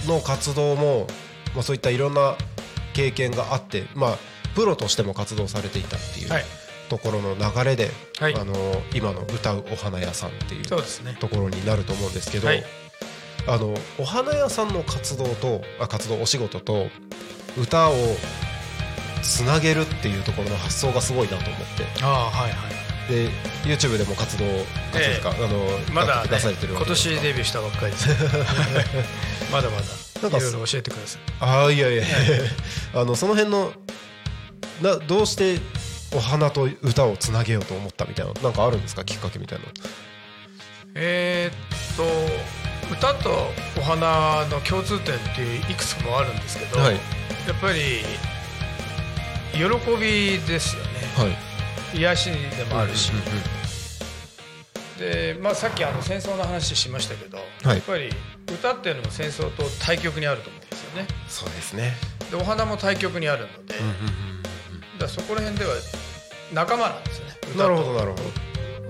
[0.07, 1.07] の活動も、
[1.55, 2.37] まあ、そういったいろんな
[2.93, 4.17] 経験があって、まあ、
[4.55, 6.45] プロとしても活動されていたっていうはい。
[6.91, 8.35] ところの流れで、はい。
[8.35, 12.63] あのー今の歌うお花屋さんっていうところになると思うんですけど、はい
[13.49, 16.87] あのお花屋さんの活動とあ活動お仕事と
[17.57, 17.95] 歌を
[19.23, 22.05] つなげるっていうところの発想がすごいなと思って。
[22.05, 22.87] ああはいはい。
[23.09, 23.31] で
[23.65, 24.45] YouTube でも活動
[24.93, 28.09] 活動か、あのまだ、ね出されてるわ今年デビューしたばっかりです。
[29.53, 29.77] まだま
[30.23, 31.21] なんかだいろいろ教えてください。
[31.41, 32.05] ああいやいや。
[32.95, 33.73] あのその辺の
[34.83, 35.61] などうして
[36.15, 39.65] お花と歌をつなげようと思ったみたいななんかあるんですかきっかけみたいな
[40.95, 42.05] えーっと
[42.93, 43.31] 歌と
[43.77, 46.95] お花の共通点っていういくつもあるんですけど、はい。
[46.95, 46.99] や
[47.53, 48.03] っぱり
[49.53, 49.65] 喜
[50.01, 50.89] びですよね。
[51.17, 51.27] は
[51.95, 51.99] い。
[51.99, 53.11] 癒しでもあるし、
[54.99, 57.45] でまあ、さっきあの戦争の話しましたけど、は
[57.75, 57.77] い。
[57.77, 58.11] やっぱり
[58.53, 61.09] 歌っていうのも戦争と対極にあると思うんですよね。
[61.29, 61.95] そうですね。
[62.31, 63.75] でお花も対極にあるので、
[64.99, 65.73] だそこら辺では
[66.53, 67.35] 仲間なんですよね。
[67.43, 67.59] 歌と。
[67.59, 68.23] なるほどなるほど。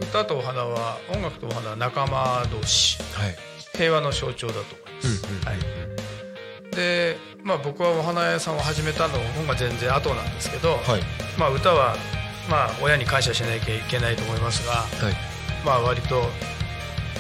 [0.01, 2.99] 歌とお花は音楽とお花は仲間同士。
[3.15, 10.79] はい平和の象徴だと思います、はい、で、まあ、僕はお花屋さんを始めたの方が全然後なんですけど、はい。
[11.39, 11.97] まあ、歌は、
[12.51, 15.15] まあ、親に感謝しなきゃいけないと思いますが、はい。
[15.65, 16.23] まあ、割と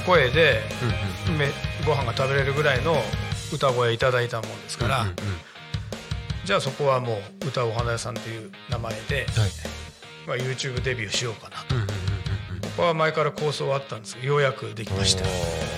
[0.05, 0.63] 声で
[1.39, 1.49] め
[1.85, 2.97] ご飯が食べれるぐらいの
[3.53, 5.17] 歌声いただいたもんですから、うんうん
[6.47, 9.27] じゃあそこはもう歌うお花屋さんという名前で、はい。
[10.29, 11.89] まあ、YouTube デビューしようかなと、うんうん
[12.83, 15.25] は前から構想はあったんですけどようやくできました。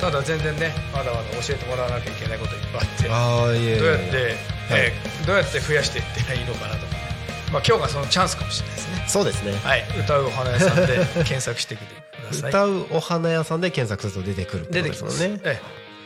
[0.00, 2.80] ただ全然ねまだまだ教えてもらわなきゃいけないこといっぱい
[3.11, 4.37] あってどうやって、
[4.70, 6.92] えーどうやって増やしていったらいいのかなとか、
[7.52, 9.04] まあ、今日がそのチャンスかもしれないですね。
[9.08, 9.52] そうですね。
[9.52, 9.84] はい。
[10.00, 12.50] 歌うお花屋さんで検索してみてください。
[12.50, 15.26] 歌うお花屋さんで検索すると出てくるって出てきます。
[15.28, 15.61] ねえ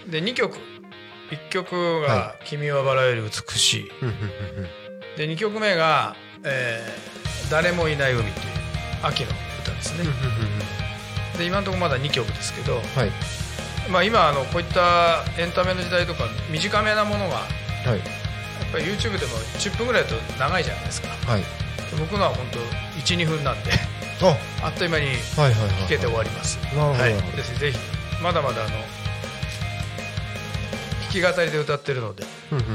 [0.09, 0.11] え。
[0.11, 0.57] で2曲。
[1.31, 3.90] 1曲がは「君はバラより美しい。
[4.02, 4.68] うんうんうんうん」
[5.16, 8.46] で2曲目が、えー誰もいない海」という
[9.02, 9.37] 秋の歌
[9.83, 10.05] ですね、
[11.38, 12.85] で今のところまだ2曲ですけど、はい。
[13.90, 17.40] まあ、今あのこういったエンタメの時代とか短めなものが
[17.85, 17.99] やはい。
[17.99, 18.03] っ
[18.71, 21.09] ぱり YouTube でも10分ぐらいだと長いじゃないですか。
[21.09, 21.42] はい。
[21.99, 22.59] 僕のは本当
[23.01, 23.73] 12分なんで
[24.23, 24.37] あ。
[24.66, 26.59] あっという間にはいはいはい弾けて終わります、
[27.59, 27.79] ぜひ
[28.23, 28.79] まだまだあの弾
[31.11, 32.25] き語りで歌ってるので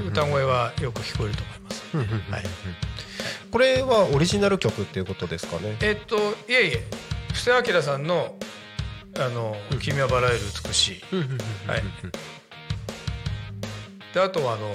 [0.10, 1.43] 歌声はよく聞こえると
[1.93, 2.43] 思います、はい
[3.51, 5.77] これはオリジナル曲っていうことですかね？
[5.82, 6.84] えっといえいえ。
[7.34, 8.36] 布施明さんの
[9.17, 11.01] 「あの君はバラより美しい」
[11.67, 11.84] はい。
[14.13, 14.73] であとはあの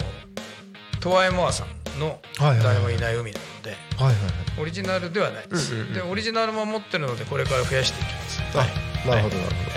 [1.00, 2.64] トワエモアさんの「はいはいはい。
[2.64, 4.16] 誰もいない海」なのではいはい
[4.61, 8.40] オリジナルではないです、でオリジナルも持ってるのでこれから増やしていきます。
[8.57, 8.68] はい。
[9.07, 9.72] あなるほどなるほど。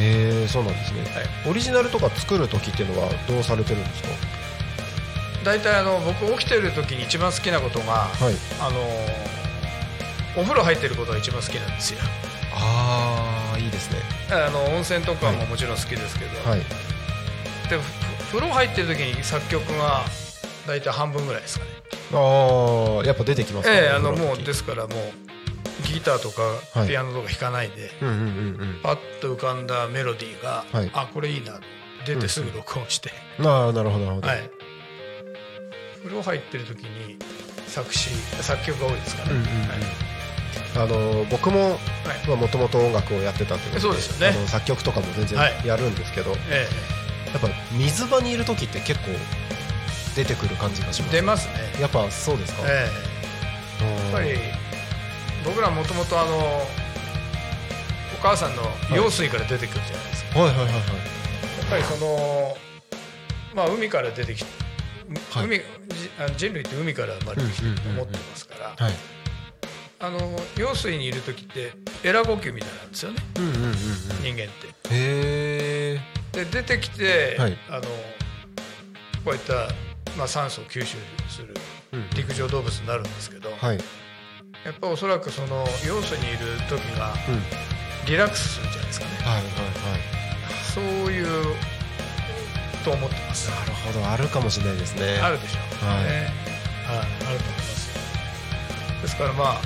[0.00, 1.00] えーそうなんですね。
[1.14, 1.50] はい。
[1.50, 4.08] オリジナルとか作る時っていうのはどうされてるんですか？
[5.48, 7.84] 大体あの僕起きてる時に一番好きなことが、
[8.20, 8.34] はい。
[8.60, 8.78] あの
[10.36, 12.00] お風呂入ってることが一番好きなんですよ。
[12.52, 13.96] ああいいですね。
[14.30, 15.46] あの温泉とかもはい。
[15.46, 16.60] もちろん好きですけど、はい。
[17.70, 20.02] でふ風呂入ってる時に作曲が
[20.66, 21.70] 大体半分ぐらいですかね。
[22.12, 26.42] ああやっぱ出てきますかええあのもうですからもうギターとか
[26.78, 26.88] はい。
[26.88, 28.28] ピアノとか弾かないで、うんうんうんう
[28.64, 28.80] ん。
[28.82, 30.90] パッと浮かんだメロディーが、はい。
[30.92, 31.58] あこれいいな
[32.04, 34.50] 出てすぐ録音して、ああなるほどなるほど、はい
[36.08, 37.18] 風呂入ってる時に
[37.66, 38.10] 作詞
[38.42, 39.28] 作曲が多いですから。
[39.28, 39.68] ね、うんうんうん。
[39.68, 39.78] はい。
[40.76, 41.76] あの僕もは
[42.26, 42.36] い。
[42.36, 44.36] もともと音楽をやってたってことそうですよね。
[44.36, 45.66] あの作曲とかも全然はい。
[45.66, 46.66] やるんですけど、え
[47.32, 49.06] やっぱ水場にいる時って結構
[50.16, 52.88] 出てくる感じがしますえ出ますね、やっぱそうですか、え
[53.80, 54.04] え。
[54.04, 54.38] やっぱり
[55.44, 58.62] 僕らもともとあのお母さんの
[58.94, 60.74] 用水から出てくるじゃないですか、はいはいはいはい。
[60.74, 62.56] やっぱりその
[63.54, 64.50] まあ海から出てきて、
[65.30, 65.44] はい。
[65.44, 65.60] 海
[66.18, 68.94] じあ人類って海から生まれてきてると思ってますから、はい。
[70.00, 70.18] あの
[70.56, 71.72] 用水にいる時って
[72.04, 73.22] エラ呼吸みたいなんですよね。
[73.36, 73.72] うんうんうんうん。
[74.22, 74.48] 人間っ
[74.88, 76.00] て。
[76.32, 77.56] で出てきて、はい。
[77.68, 77.82] あの
[79.24, 79.68] こういった、
[80.16, 80.96] まあ、酸素を吸収
[81.28, 81.54] する
[81.92, 83.78] うん陸上動物になるんですけど、はい。
[84.64, 87.42] やっぱおそらくその要素にいる時がうん。
[88.06, 89.12] リラックスするんじゃないですかね。
[89.18, 89.44] はいはいはい。
[90.74, 91.54] そういう
[92.88, 93.50] と思ってます。
[93.50, 94.06] なるほど。
[94.08, 95.20] あるかもしれないですね。
[95.22, 96.04] あるでしょう、はい。
[96.04, 96.32] ね
[96.86, 97.88] はい、あると思います。
[97.88, 99.60] よですからまあ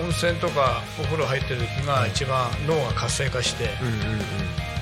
[0.00, 4.20] 温泉とかお風呂入ってる時が一番脳が活性化して、うんうんうん。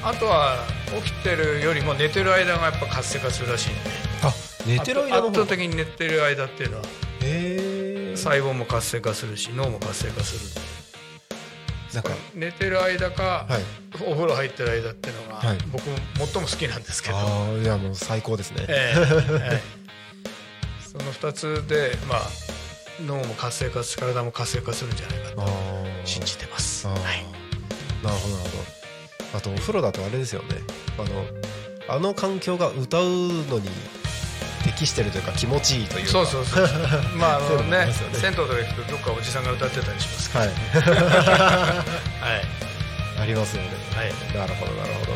[0.03, 0.65] あとは
[1.05, 3.81] 起きてるよりも寝てる間がやっぱ活性化するらしいんで。
[4.23, 4.33] あ
[4.67, 6.85] 寝てる間圧倒的に寝てる間っていうのは
[8.17, 10.41] 細胞も活性化するし脳も活性化する。
[10.41, 10.80] んで
[11.95, 12.11] なんか。
[12.35, 13.63] 寝てる間か、はい。
[14.05, 15.59] お風呂入ってる間っていうのが、はい。
[15.73, 18.65] 僕最も好きなんですけど、ああいやもう最高ですね。
[18.69, 19.01] ええ
[19.53, 19.81] ええ。
[20.87, 22.21] その2つで、まあ、
[23.07, 26.01] 脳も活性化し体も活性化するんじゃないかあとー。
[26.05, 26.87] 信じてます。
[26.87, 26.97] はい、
[28.03, 28.57] なるほどなるほ
[29.33, 29.39] ど。
[29.39, 30.49] あとお風呂だとあれですよね。
[30.99, 31.27] あの
[31.89, 33.69] あの環境が歌うのに
[34.81, 36.67] 適してるというか気持ちいいというかそうそうそう
[37.19, 40.53] まああそういうのねのありますね銭湯とか行くとどっかおじさんが歌ってたりしますはいはい
[43.21, 45.13] ありますよねはいなるほどなるほど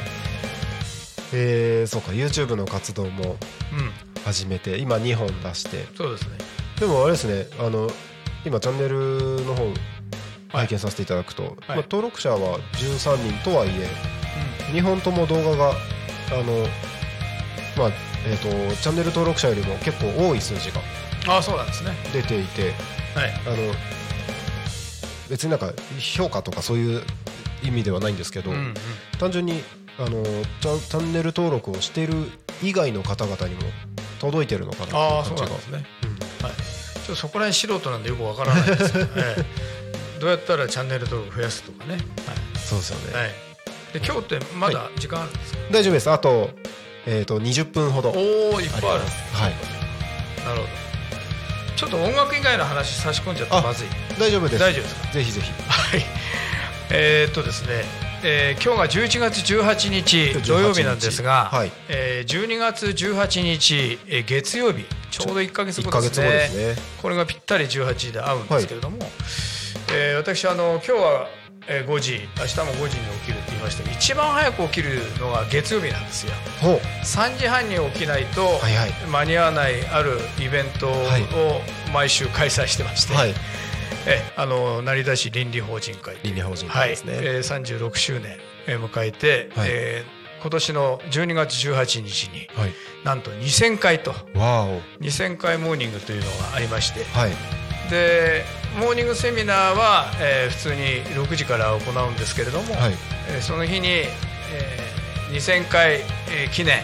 [1.36, 3.36] えー、そうか YouTube の活動も
[3.72, 3.90] うん
[4.24, 6.38] 始めて今2本出してそうですね
[6.78, 7.88] でもあれですねあの
[8.44, 9.72] 今チャンネルの方
[10.50, 13.88] 拝見させていただくと、まあ、登録者は13人とはいえ
[14.70, 15.72] うん2本とも動画があ
[16.42, 16.66] の
[17.76, 20.81] まあえー、とチャンネル登録者よりも結構多い数字が
[21.27, 21.93] ああそうなんですね。
[22.12, 22.72] 出ていて
[23.14, 23.33] はい。
[23.47, 23.75] あの
[25.29, 27.03] 別になんか評価とかそういう
[27.62, 28.75] 意味ではないんですけど、うんうん。
[29.18, 29.62] 単純に
[29.99, 30.22] あの
[30.61, 32.14] チャンネル登録をしてる
[32.62, 33.62] 以外の方々にも
[34.20, 35.49] 届いてるのかなっていうああそう感じが。
[35.51, 36.47] なんですね、うん。
[36.47, 39.45] はい、ちょっとそこら辺素人なんでよくわからないですけど、 ええ。
[40.20, 41.99] どうやったらチャンネル登録増やすとかね、
[42.55, 43.22] そうですよね、はい。
[43.25, 43.33] はい、
[43.93, 46.11] で今日ってまだ時間あるんですか、大丈夫です。
[46.11, 46.51] あと,、
[47.07, 48.11] えー、と20分ほど。
[48.11, 49.00] おおいっぱいある。
[49.32, 49.52] はい。
[50.44, 50.68] なるほど。
[51.76, 53.88] ちょっと音楽以外の話差し込んじゃったらまずい。
[54.18, 54.59] 大丈夫です。
[54.61, 55.12] 大丈夫ですか？
[55.12, 55.50] ぜひぜひ。
[55.68, 56.02] はい。
[56.90, 57.84] えーっとですね、
[58.22, 61.72] えー今日が11月18日土曜日なんですが、はい。
[61.88, 64.84] えー12月18日、えー月曜日。
[65.11, 66.26] ちょうど1か月後1ヶですね。
[66.26, 66.82] 月後ですね。
[67.02, 68.98] これがぴったり18時で合うんですけれども、
[69.92, 71.28] えー私あの今日は
[71.68, 76.32] えー5時明日も5時に起きるって言いましたけど一番早く起きるのが月曜日なんですよ。
[76.60, 76.76] ほう。
[77.04, 78.90] 3時半に起きないとはいはい。
[79.10, 81.22] 間に合わないあるイベントはい。
[81.22, 81.60] を
[81.92, 83.34] 毎週開催してまして、はい。
[84.06, 86.16] えあの成田市倫理法人会。
[86.22, 88.36] 倫理法人はい会ですね、えー、36周年
[88.66, 89.68] えー迎えて、はい。
[89.70, 92.72] えー今年の12月18日にはい。
[93.02, 94.10] なんと2000回と。
[94.34, 94.78] わお。
[95.00, 97.30] 2000回モーニングというのがありましてはい
[97.91, 98.45] で
[98.78, 100.82] モーニングセミナーは、えー普通に
[101.14, 102.93] 6時から行うんですけれども、はい。
[103.30, 105.95] えーその日に、えー2000回、
[106.30, 106.82] えー記念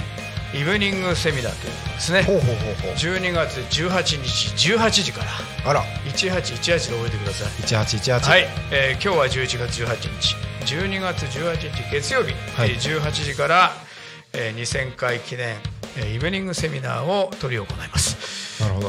[0.52, 2.22] イブニングセミナーというのをですね。
[2.24, 2.92] ほうほうほうほう。
[2.94, 5.70] 12月18日18時から。
[5.70, 5.84] あら。
[6.06, 7.48] 1818で覚えてください。
[7.86, 10.74] 1818はい、えー今日は11月18日。
[10.74, 12.70] 12月18日月曜日、はい。
[12.70, 13.72] えー18時から、
[14.32, 15.56] えー2000回記念、
[15.96, 18.16] えーイブニングセミナーを執り行います、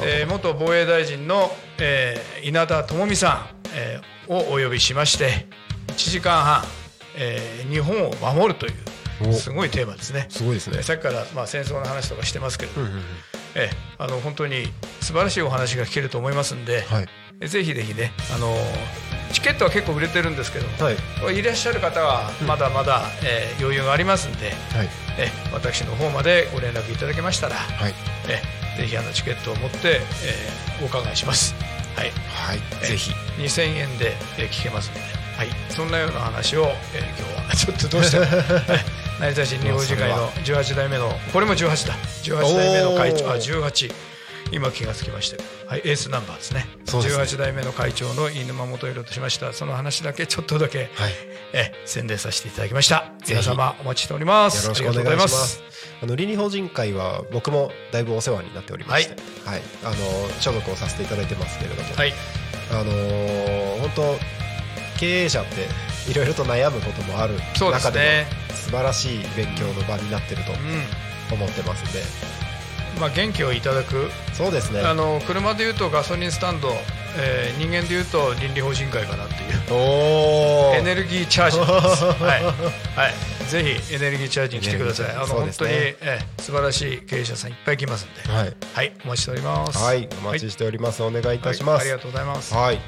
[0.06, 5.48] えー元防衛大臣の、えー稲田朋美さん、えーをお呼びしまして
[5.88, 6.64] 1時間半、
[7.18, 9.34] えー日本を守るというお。
[9.34, 10.26] すごいテーマですね。
[10.30, 10.82] すごいですね。
[10.84, 13.04] さっきから、まあ、戦争の話とかしてますけれども、うんうんうん。
[13.56, 14.66] えーあの本当に
[15.02, 17.08] 素晴らしいお話が聞けると思いますんで、はい。
[17.40, 18.56] えぜひぜひね、あの
[19.32, 21.38] チケットは結構売れてるんですけども、はい。
[21.38, 24.90] い、らっしゃる方はまだまだ、えー余裕がありますんで、はい。
[25.20, 27.94] え私の方までご連絡いただけましたら、はい。
[28.30, 28.42] え
[28.78, 31.54] ぜひあのチケットを持って、えーお伺いします。
[31.96, 32.86] はい、はい。
[32.88, 33.12] ぜひ。
[33.38, 35.02] 2000円で、えー聞けますので、
[35.38, 36.64] はい、そんなような話を、
[36.96, 37.56] えー今日は。
[37.56, 38.18] ちょっとどうして
[39.20, 41.94] 成田市日本次会の18代目のこれも18だ。
[42.24, 43.30] 18代目の会長。
[43.30, 43.94] あおー18
[44.52, 47.24] 今気がつきましたよはいエースナンバーですねですね。
[47.24, 49.54] 18代目の会長の飯沼元宏としました。
[49.54, 50.90] その話だけちょっとだけ、はい。
[51.54, 53.12] え宣伝させていただきました。
[53.28, 54.64] 皆様お待ちしております。
[54.64, 55.62] よろしくお願いします。
[56.02, 59.62] あの倫理法人会は僕もだいぶお世話になっておりまして、はい。
[59.84, 59.96] あの
[60.40, 62.14] 所属をさせていただいてますけれども、はい。
[62.72, 64.20] あのー本当
[65.00, 65.68] 経営者って
[66.12, 70.56] いろいろと悩むこともある中でもね素晴らしい勉強の場になってるとう
[71.34, 72.51] 思ってますんで、ん
[73.00, 74.10] まあ元気をいただく。
[74.34, 74.82] そうですね。
[74.82, 76.70] あの車でいうとガソリンスタンド、
[77.18, 79.74] えー人間でいうと倫理法人会かなっていう。
[79.74, 81.60] おおエネルギーチャージ。
[81.60, 82.06] です。
[82.06, 85.12] はい、はい、ぜひエネルギーチャージに来てください。
[85.12, 88.34] あの、そう本当に、えー素晴らしい経営者さんいっぱい来ますんで。
[88.34, 89.78] はい、はい、お待ちしております。
[89.78, 91.82] はい、お待ちしております、お願いいたします、はい。
[91.82, 92.54] ありがとうございます。
[92.54, 92.80] はい、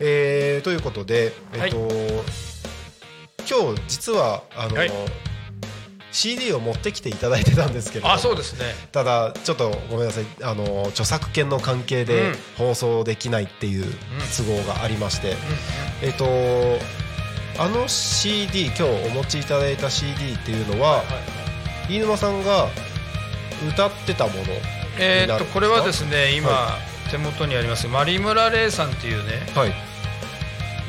[0.00, 1.88] えーということで、えっと
[3.48, 4.92] 今日実はあの、はい
[6.18, 8.08] CD を持ってきていただいてたんですけれど。
[8.08, 8.74] もあ、そうですね。
[8.90, 10.24] ただちょっとごめんなさい。
[10.42, 12.36] あの著作権の関係でうん。
[12.56, 13.84] 放送できないっていう
[14.36, 15.34] 都合がありまして、う
[16.02, 16.24] えっと
[17.62, 21.04] あの CD 今日お持ちいただいた CD っていうのは
[21.88, 22.68] 飯沼さんが
[23.68, 24.38] 歌ってたもの
[25.00, 26.78] えーっと、これはですね、今、は
[27.12, 27.86] 手元にあります。
[27.86, 29.72] マリムラレイさんっていうね、はい。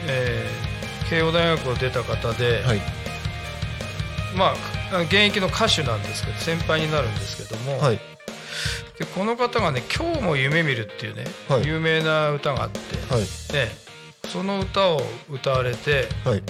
[0.08, 0.70] えー
[1.10, 2.82] 慶応大学を出た方で、はい。
[4.38, 7.80] まあ、現役の歌手なんですけど、先輩になるんですけども。
[7.80, 8.00] はい。
[8.98, 11.66] でこの方がね「今日も夢見る」っていうね、はい。
[11.66, 12.80] 有名な歌があって、
[13.14, 13.26] はい。
[13.54, 13.72] で
[14.28, 16.44] その歌を歌われてはい。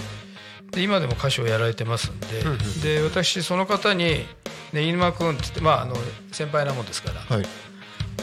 [0.72, 4.26] で今でも歌手をやられてますんで,、うんうんで私その方に
[4.72, 5.96] 「ね、飯沼君」っつって、まあ、あの
[6.32, 7.46] 先輩なもんですからはい「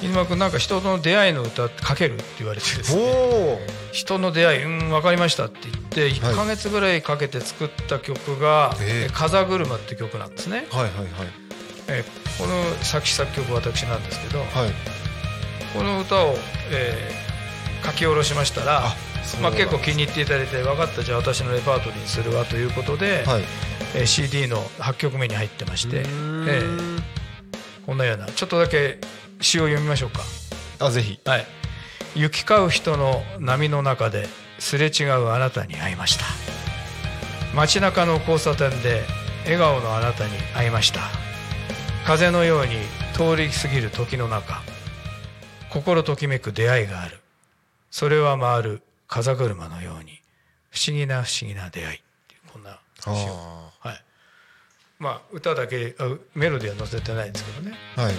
[0.01, 3.03] 飯沼君なんか人との出会いの歌って書ける?」って言われてですおね。
[3.11, 3.59] お
[3.91, 9.07] 人の出会いうん分かりましたって言って1か月ぐらいかけて作った曲が「ええ。
[9.07, 10.91] え風車」って曲なんですね、はいはい
[11.89, 12.03] え
[12.37, 14.47] この作詞作曲私なんですけど、はい。
[14.63, 14.73] はい
[15.73, 16.37] この歌を、
[16.71, 17.27] えー
[17.85, 18.91] 書き下ろしましたら
[19.41, 23.43] まあ、結構気に入っていただいて分かったじゃあ私のレパートリーにするわということで、はい。
[23.93, 27.01] えー CD の8曲目に入ってまして、えー
[27.85, 28.97] こんなようなちょっとだけ
[29.41, 30.21] 詩を読みましょうか。
[30.79, 31.19] あぜひ。
[31.25, 31.45] はい、
[32.15, 34.27] 行き交う人の波の中で
[34.59, 36.25] すれ違うあなたに会いました。
[37.55, 39.03] 街中の交差点で
[39.43, 41.01] 笑顔のあなたに会いました。
[42.05, 42.75] 風のように
[43.13, 44.61] 通り過ぎる時の中
[45.69, 47.19] 心ときめく出会いがある。
[47.91, 50.21] それは回る風車のように
[50.69, 51.99] 不思議な不思議な出会い。
[52.51, 53.33] こんなあしよ
[53.83, 54.06] うはい
[54.99, 57.77] まあ歌だけあメロディーは載せてないんですけどね。
[57.95, 58.13] ーはい。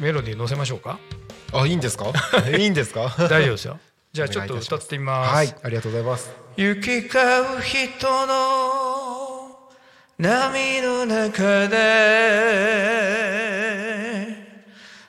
[0.00, 0.98] メロディー載せましょうか？
[1.52, 2.12] あいいんですか？
[2.58, 3.14] いいんですか？
[3.28, 3.78] 大丈夫ですよ。
[4.12, 5.34] じゃあちょっと歌ってみます。
[5.34, 6.30] はいありがとうございます。
[6.56, 9.56] 行き交う人の
[10.18, 11.78] 波の中で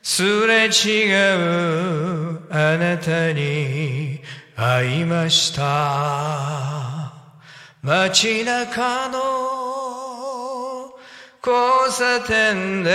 [0.04, 4.22] すれ違うあなたに
[4.56, 6.91] 会いました
[7.84, 9.18] 街中の
[11.44, 12.92] 交差点で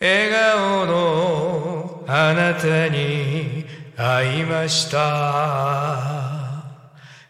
[0.00, 3.64] 笑顔のあなたに
[3.96, 6.20] 会いました。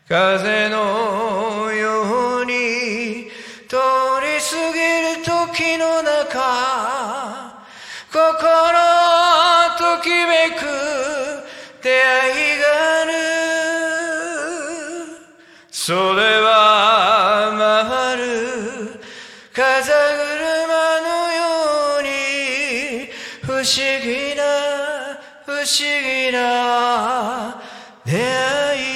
[0.06, 3.30] 風のように
[3.68, 3.76] 通
[4.20, 4.80] り過ぎ
[5.16, 6.20] る時の中
[8.12, 8.20] 心
[9.78, 10.60] ときめく
[11.82, 12.19] 出会い
[15.90, 18.22] それは回る
[19.52, 19.90] 風車
[21.02, 22.08] のように
[23.42, 23.64] 不思
[24.00, 27.60] 議な不思議な
[28.06, 28.90] 出会い。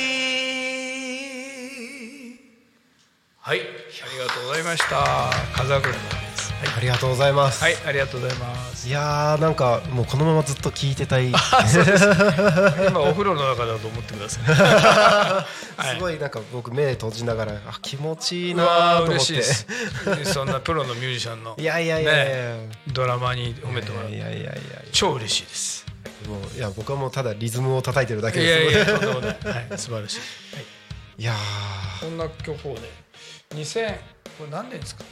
[3.40, 4.94] はいありがとうございました。
[5.52, 6.23] 風車、
[6.76, 7.62] ありがとうございます。
[7.62, 8.88] はい、ありがとうございます。
[8.88, 11.28] いやーなんかもうこのままずっと聞いてたい。
[11.28, 14.44] 今お風呂の中だと思ってください。
[14.54, 15.46] は
[15.92, 15.96] い。
[15.96, 18.64] すごいなんか僕目閉じながらあ気持ちいいうな
[18.98, 19.10] と思って。
[19.14, 19.66] 嬉しいです。
[20.32, 24.54] そんなプロのミュージシャンの いやいやいやいやねドラマーに褒めてもらういやいやいやいや。
[24.92, 25.86] 超嬉しいです。
[26.28, 28.76] もういや僕はもうただリズムを叩いてるだけいです。
[28.76, 29.28] やいやとんでもない、
[29.68, 30.18] はい、素晴らしい、
[30.56, 30.64] はい、
[31.18, 31.34] いや
[32.00, 32.80] こんな曲をね
[33.50, 33.94] 2000
[34.38, 35.04] これ何年ですか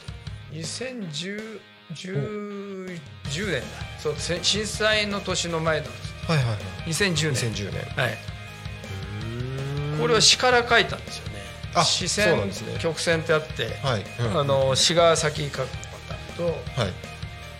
[0.53, 1.59] 2010
[1.93, 3.67] 10 10年だ。
[3.99, 5.87] そうせ震災の年の前の。
[5.87, 6.89] ーはいはいはい。
[6.89, 8.17] 2010年2010年はい。
[9.99, 11.33] これは詩から書いたんですよね。
[11.75, 12.79] あ詩そうなん線、ですね。
[12.79, 15.67] 曲線ってあって、はい、うんあの詩が先に書く
[16.07, 16.93] パターンとはい。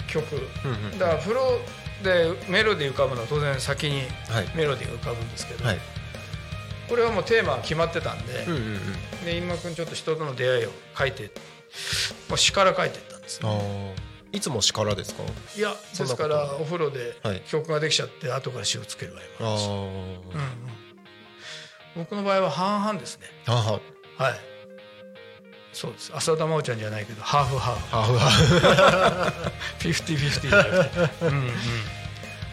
[0.07, 0.35] 曲。
[0.35, 1.59] うんうんだからフロ
[2.03, 4.47] でメロディー浮かぶのは当然先にはい。
[4.55, 5.79] メロディーが浮かぶんですけど、はい。
[6.89, 8.59] これはもうテーマは決まってたんで,、うんうんう
[9.21, 9.25] ん。
[9.25, 11.31] で今君ちょっと人との出会いを書いて
[12.29, 13.93] もう詩から書いてったんですあー。
[14.31, 15.21] いつも詩からですか？
[15.55, 17.41] いやですからお風呂ではい。
[17.47, 19.87] 曲ができちゃって後から詩をつける場合もあるし、うんうん、
[21.97, 23.27] 僕の場合は半々ですね。
[23.45, 23.79] あは
[24.17, 24.39] はい。
[25.71, 26.11] そうです。
[26.15, 27.87] 浅田真央ちゃんじゃないけどハーフハーフ。
[27.87, 29.49] ハーフハーフ。
[29.79, 31.51] フィフティフィフティじゃなくてうんうん。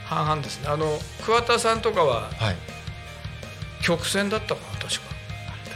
[0.04, 0.68] 半々ですね。
[0.68, 2.56] あの桑田さんとかははい。
[3.82, 4.69] 曲線だったかな？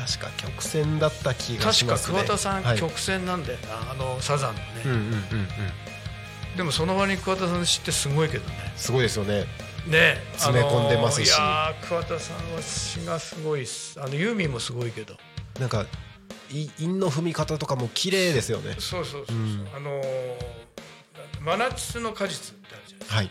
[0.06, 2.18] 確か確か曲線だった気がし確かますね。
[2.18, 2.78] 桑田さんはい。
[2.78, 6.56] 曲線なんだよな、あのサザンのね、うんうんうんうん。
[6.56, 8.72] でもその割に桑田さんの詩ってすごいけどね。
[8.76, 9.46] すごいですよね。
[9.86, 10.22] ね。
[10.32, 11.32] 詰め込んでますし。
[11.34, 13.66] あのいやー桑田さんは詩がすごい
[13.98, 15.16] あのユーミンもすごいけど。
[15.58, 15.86] なんか
[16.50, 18.76] い韻の踏み方とかも綺麗ですよね。
[18.78, 19.68] そうそうそうそう、うん。
[19.74, 20.04] あのー
[21.40, 23.16] 真夏の果実ってあるじゃないですか。
[23.16, 23.30] はい。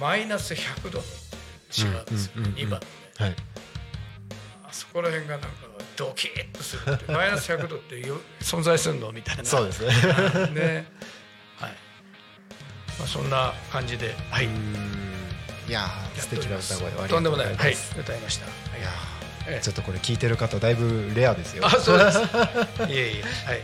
[0.00, 1.04] マイナス100度の
[1.70, 2.58] 詩なんですよ、うんうんうんうん。
[2.60, 2.80] 2番
[3.18, 3.30] はい。
[3.30, 3.34] あ
[4.72, 5.48] そこら辺がなんか
[5.96, 9.12] ドキッとするって マイナス100度ってよ存在するの？
[9.12, 9.44] みたいな。
[9.44, 9.88] そうですね。
[10.52, 10.86] ね。
[11.60, 11.70] はい、
[12.98, 14.14] まあ、そんな感じで。
[14.30, 16.84] はい、いやー素敵な歌声。
[16.84, 17.54] をありがととんでもない。
[17.54, 17.76] はい。
[17.98, 18.80] 歌いました、はい。
[18.80, 18.90] いや
[19.46, 19.58] ええ。
[19.58, 21.66] ーちょっとこれ聞いてる方だいぶレアですよ。
[21.66, 22.18] あそうです。
[22.88, 23.22] いえいえ。
[23.22, 23.60] はい。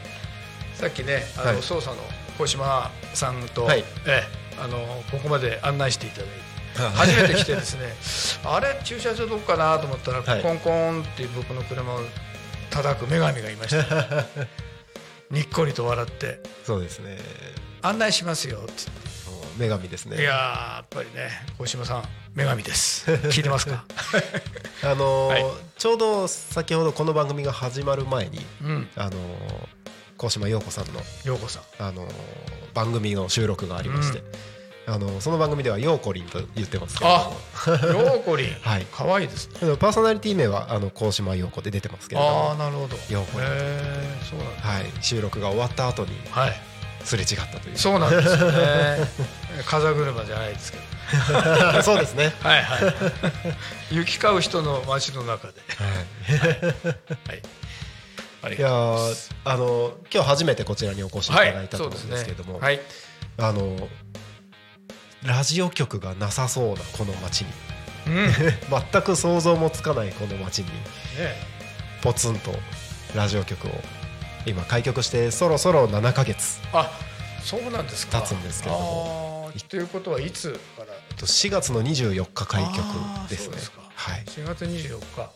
[0.74, 1.56] さっきねあの、はい。
[1.58, 1.96] 捜査の
[2.36, 3.84] 小島さんと、はい。
[4.06, 6.32] ええあのここまで案内していただいて。
[6.32, 6.57] は
[6.94, 7.94] 初めて来てですね。
[8.44, 10.42] あれ駐車場どこかなと思ったら、はい。
[10.42, 12.00] コンコンっていう僕の車を
[12.70, 14.26] 叩く女神がいました。
[15.30, 16.40] にっこりと笑って。
[16.64, 17.18] そうですね
[17.82, 18.72] 「案内しますよ」って
[19.58, 20.20] 女神ですね。
[20.20, 20.34] いやー
[20.76, 23.10] やっぱりね小島さん女神です。
[23.10, 23.84] 聞いてますか？
[24.84, 25.44] あのーはい。
[25.76, 28.88] ちょうど先ほどこの番組が始まる前にうん。
[28.96, 29.14] あのー
[30.18, 31.62] 高島陽子さんの陽子さん。
[31.78, 32.12] あのー
[32.74, 34.22] 番組の収録がありまして、
[34.88, 37.30] あのその番組ではヨーコリンと言ってますけれどあ
[37.92, 38.86] も陽子りんはい。
[38.90, 39.76] 可愛いですね。
[39.76, 42.96] パーソナリティ名はあの高島陽子で出てますけれどああも、なるほど。
[43.10, 44.62] 陽えそうなんだ。
[44.62, 46.52] はい、収録が終わった後にはい。
[47.04, 47.76] すれ違ったという。
[47.76, 48.98] そうなんですよね。
[49.66, 50.84] 風車じゃないですけど。
[51.82, 52.76] そうですね、はいは
[53.90, 53.94] い。
[53.94, 55.54] 行き交う人の街の中で。
[57.26, 57.42] はい。
[58.42, 58.58] ありい。
[58.58, 62.80] いますーあの今日初めてこちらにお越しいただいたと思うんですけれども、はい。
[63.38, 63.88] あの
[65.24, 67.48] ラジオ局がなさそうなこの街に。
[68.06, 68.14] うん。
[68.26, 68.32] ね
[68.92, 70.66] 全く想像もつかないこの街に。
[71.18, 71.36] え
[72.02, 72.52] ポツンと
[73.14, 73.70] ラジオ局を
[74.46, 76.90] 今開局してそろそろ7ヶ月あ
[77.42, 78.20] そうなんですか。
[78.20, 80.94] 経つんですけれどあーーということはいつから？
[81.10, 82.76] えっと4月の24日開局
[83.28, 83.56] ですね。
[83.96, 84.24] はい。
[84.26, 85.30] 4月24日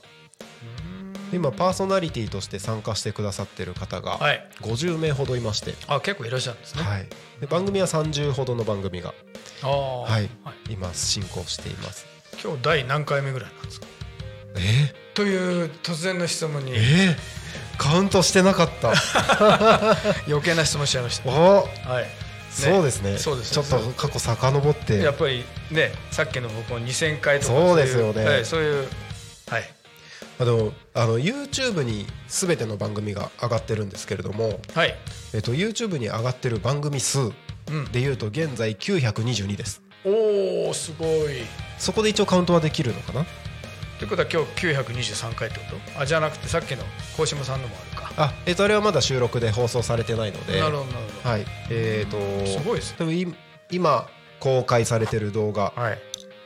[1.32, 4.48] 今パーソナリティとして参加してくださってる方がはい。
[4.60, 6.82] 50名ほどいまして、あ結構いらっしゃるんですね。
[6.82, 7.08] はい、
[7.40, 9.14] で番組は30ほどの番組が、
[9.62, 10.28] はい。
[10.72, 12.06] 今進行しています。
[12.42, 13.86] 今日第何回目ぐらいなんですか？
[14.56, 14.94] え？
[15.14, 16.72] という突然の質問に。
[16.72, 16.78] ー、え？
[16.78, 17.16] ー、
[17.78, 18.92] カウントしてなかった。
[20.28, 22.06] 余計な質問しちゃいましたおはい。
[22.50, 23.16] そうですね。
[23.16, 24.98] そうですちょっと過去遡って。
[24.98, 28.24] やっぱりねさっきの僕も2000回とかそうですよね。
[28.24, 28.88] はい、そういう
[29.48, 29.70] はい
[30.42, 34.94] あのあの YouTube に全ての番組が上がってるんですけれども、はい。
[35.32, 37.84] えっと、YouTube に上がってる番組数うん。
[37.92, 39.82] でいうと現在922です。
[40.04, 41.44] おおすごい。
[41.78, 43.24] そこで一応カウントはできるのかな？
[44.00, 46.00] ということは今日923回ってこと？
[46.00, 46.82] あじゃなくてさっきの
[47.16, 48.12] 鴻島さんのもあるか。
[48.16, 50.58] あ、えっと、あれはまだ収録で放送されてないので。
[50.58, 51.46] なるほどなるほはい。
[51.70, 52.96] えっ、とどすごいですね。
[52.98, 53.32] 多分い
[53.70, 54.08] 今
[54.40, 55.98] 公開されてる動画はい。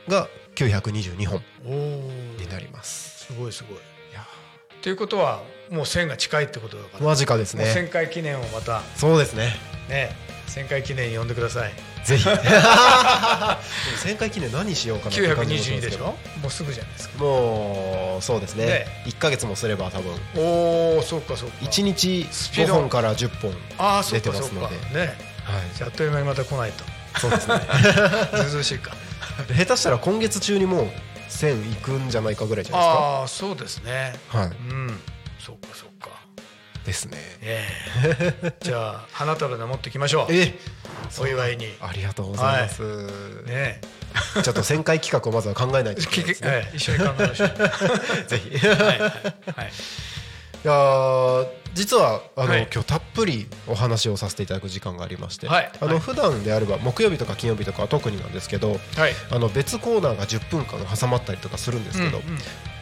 [0.07, 0.27] が
[0.57, 1.43] 922本
[2.37, 3.25] になります。
[3.27, 3.77] すごいすごい。
[3.77, 3.79] い
[4.13, 4.25] や。
[4.81, 7.05] ということはもう1000が近いってことだから。
[7.05, 7.65] 間近ですね。
[7.65, 8.81] 1000回記念をまた。
[8.95, 9.53] そうですね。
[9.87, 10.15] ね。
[10.47, 11.73] 1000回記念呼んでください。
[12.03, 12.25] ぜひ。
[12.27, 16.05] 1000回記念何しようかなって感じもしま922でしょ？
[16.41, 17.19] もうすぐじゃないですか。
[17.19, 18.65] もうそうですね。
[18.65, 18.87] ね。
[19.05, 20.11] 1か月もすれば多分。
[20.37, 21.57] おおそうかそうか。
[21.65, 22.73] 1日5スピード。
[22.73, 23.51] 本から10本
[24.01, 24.75] 出てますので。
[24.99, 25.15] ね。
[25.43, 25.61] はい。
[25.75, 26.83] じゃああっという間にまた来ないと。
[27.19, 27.61] そうですね。
[28.33, 28.95] ずうずうしいか
[29.55, 30.87] 下手したら今月中にもう
[31.29, 34.11] 1000いくんじゃないかぐらいじゃないああそうですね。
[34.13, 34.47] ですかはい。
[34.47, 34.99] うん。
[35.39, 36.09] そうかそうか。
[36.85, 37.17] ですね。
[37.41, 37.67] え
[38.41, 38.53] え。
[38.61, 40.33] じゃあ花束で持ってきましょう。
[40.33, 40.57] え
[41.19, 41.75] お祝いに。
[41.81, 42.81] ありがとうございます、
[43.45, 43.81] ね
[44.43, 46.49] ちょっと1000回企画をまずは考えないといけききないですね。
[46.49, 47.49] ええ一緒に考えましょう。
[48.27, 48.49] ぜひ。
[48.55, 48.99] いはいはい。
[48.99, 49.07] は
[49.63, 49.71] い
[50.67, 51.47] やー
[51.77, 52.67] 実はあの、はい。
[52.73, 55.71] 今日たっぷりお話をさせていただく時間がありまして、はい。
[55.79, 55.99] あの、はい。
[55.99, 58.79] 普段であれば木曜日とか金曜日とかは特になんですけどはい。
[59.31, 62.23] あの別コーナーが10分間挟まったりとかするんですけど、うん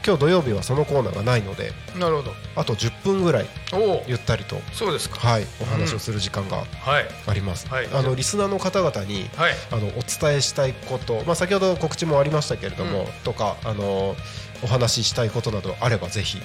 [0.06, 2.32] 今日土曜日はそのコーナーがないのでうんなるほど。
[2.56, 3.48] あと10分ぐらい
[4.06, 5.18] ゆったりと、そうですか。
[5.18, 6.64] はい、お話をする時間がは
[7.02, 7.06] い。
[7.26, 7.88] あります、はい。
[7.91, 9.54] あのリスナーの方々にはい。
[9.72, 13.08] あのお伝えしたいこと、まあ、先ほど告知もありましたけれども、うん。
[13.24, 14.16] とかあの
[14.64, 16.38] お話ししたいことなどあればぜひ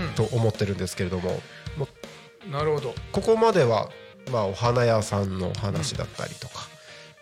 [0.00, 0.14] うん。
[0.14, 1.40] と思ってるんですけれども
[2.50, 2.94] なるほど。
[3.12, 3.90] ここまでは、
[4.30, 6.68] まあ、お花屋さんの話だったりとか、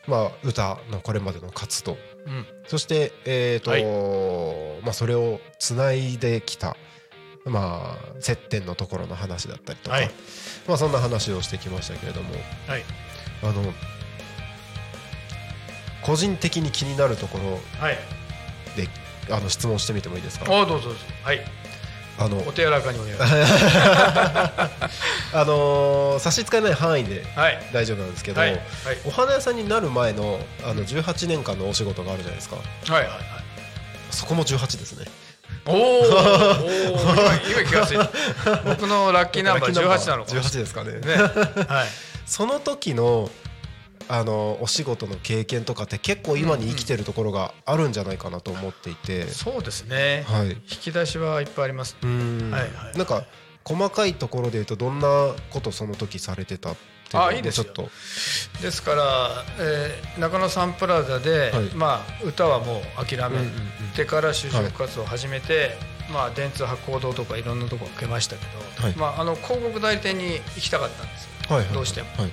[0.07, 1.97] まあ、歌のこれまでの活動。
[2.27, 2.47] うん。
[2.67, 6.77] そして、えーとまあ、それをつないできた、
[7.45, 10.11] まあ、接点のところの話だったりとか、はい。
[10.67, 12.35] まあ、そんな話をしてきましたけれども
[12.67, 12.83] はい。
[13.43, 13.73] あの
[16.03, 17.99] 個人的に気になるところはい。
[18.77, 18.89] で
[19.31, 20.45] あの質問してみてもいいですか？
[20.47, 21.01] あどうぞどうぞ。
[21.23, 21.41] はい
[22.19, 24.71] あのお手柔らかにお願い あ
[25.35, 27.25] のー差し支えない範囲で
[27.73, 28.53] 大丈夫なんですけど、はい。
[28.53, 28.61] はい。
[29.05, 32.57] お花屋さんになる前のあの18年間のお仕事があるじゃないですか。
[32.57, 32.91] はい。
[32.93, 33.19] はいはい
[34.11, 35.07] そこも18ですね。
[35.67, 35.75] おー。
[36.63, 37.03] おー。
[37.03, 40.93] 今今気がついた僕のラッキーナンバー18なのかもし18ですかね。
[41.01, 41.17] ね。
[41.17, 41.89] はい。
[42.27, 43.29] その時の
[44.09, 50.25] あのお仕事の経験とかって結構今に生きてるところがあるんじゃないかなと思っていて、そうですね。
[50.29, 50.49] はい。
[50.51, 51.97] 引き出しはいっぱいあります。
[52.03, 52.51] うーん。
[52.51, 53.25] はいはいなんか
[53.65, 55.09] 細かいところで言うとどんな
[55.51, 56.77] ことその時されてたっ
[57.09, 57.89] ていうのちょっと。
[58.61, 61.65] ですから、えー中野サンプラザで、はい。
[61.75, 63.51] まあ、歌はもう諦めうんうん
[63.97, 65.79] てから就職活動を始めて、
[66.13, 68.45] まあ、電通博報堂とかいろんなとこ受けましたけ
[68.81, 68.97] ど、はい。
[68.97, 71.75] まあ、あの広告代理店に行きたかったんですよ、はいはいはい。
[71.75, 72.09] どうしても。
[72.19, 72.31] はい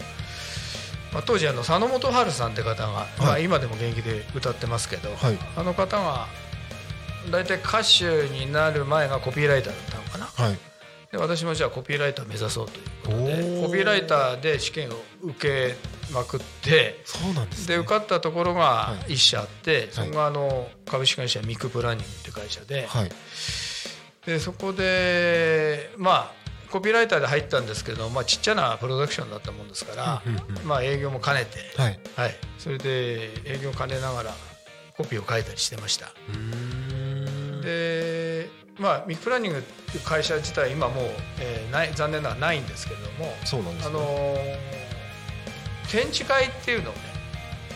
[1.14, 5.38] まあ、当時あの佐野元春さんって方が、まあ、今でも現役で歌ってますけど、はい。
[5.56, 6.28] あの方が
[7.30, 10.26] 大体歌手になる前がコピーライターだったのかな。
[10.26, 10.58] はい。
[11.12, 15.76] で私もじゃあコピーライター目指そうということでコピーライターで試験を受け
[16.14, 17.76] まくってそうなんですね。
[17.76, 23.12] で受かったところがは一社あって、そこがあの株式会社ミクプランニングって会社で,、はい。
[24.26, 26.41] でそこでまあ
[26.72, 30.22] コピーライターで入ったんですけど、まあ、ちっちゃなプロダクションだったもんですから、
[30.66, 32.00] まあ、営業も兼ねて、はい。
[32.16, 34.32] はい、それで営業を兼ねながら
[34.98, 36.12] コピーを書いたりしてました。
[37.62, 38.50] で
[38.80, 41.06] まあミクプランニングっていう会社自体今もう、
[41.40, 43.94] えーない残念ながらないんですけれども、あそうなんですね。
[43.94, 44.82] のー
[45.92, 47.00] 展示会っていうのをね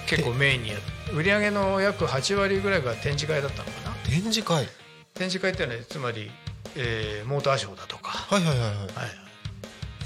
[0.08, 0.76] 結構メインにや
[1.14, 3.96] 売り上げの約8割ぐらいが展示会だったのかな。
[4.10, 4.68] 展示会。
[5.14, 6.32] 展示会っていうのはつまり、
[6.76, 8.78] えーモーターショーだとか、はいはいはいはい。
[8.78, 8.88] はい、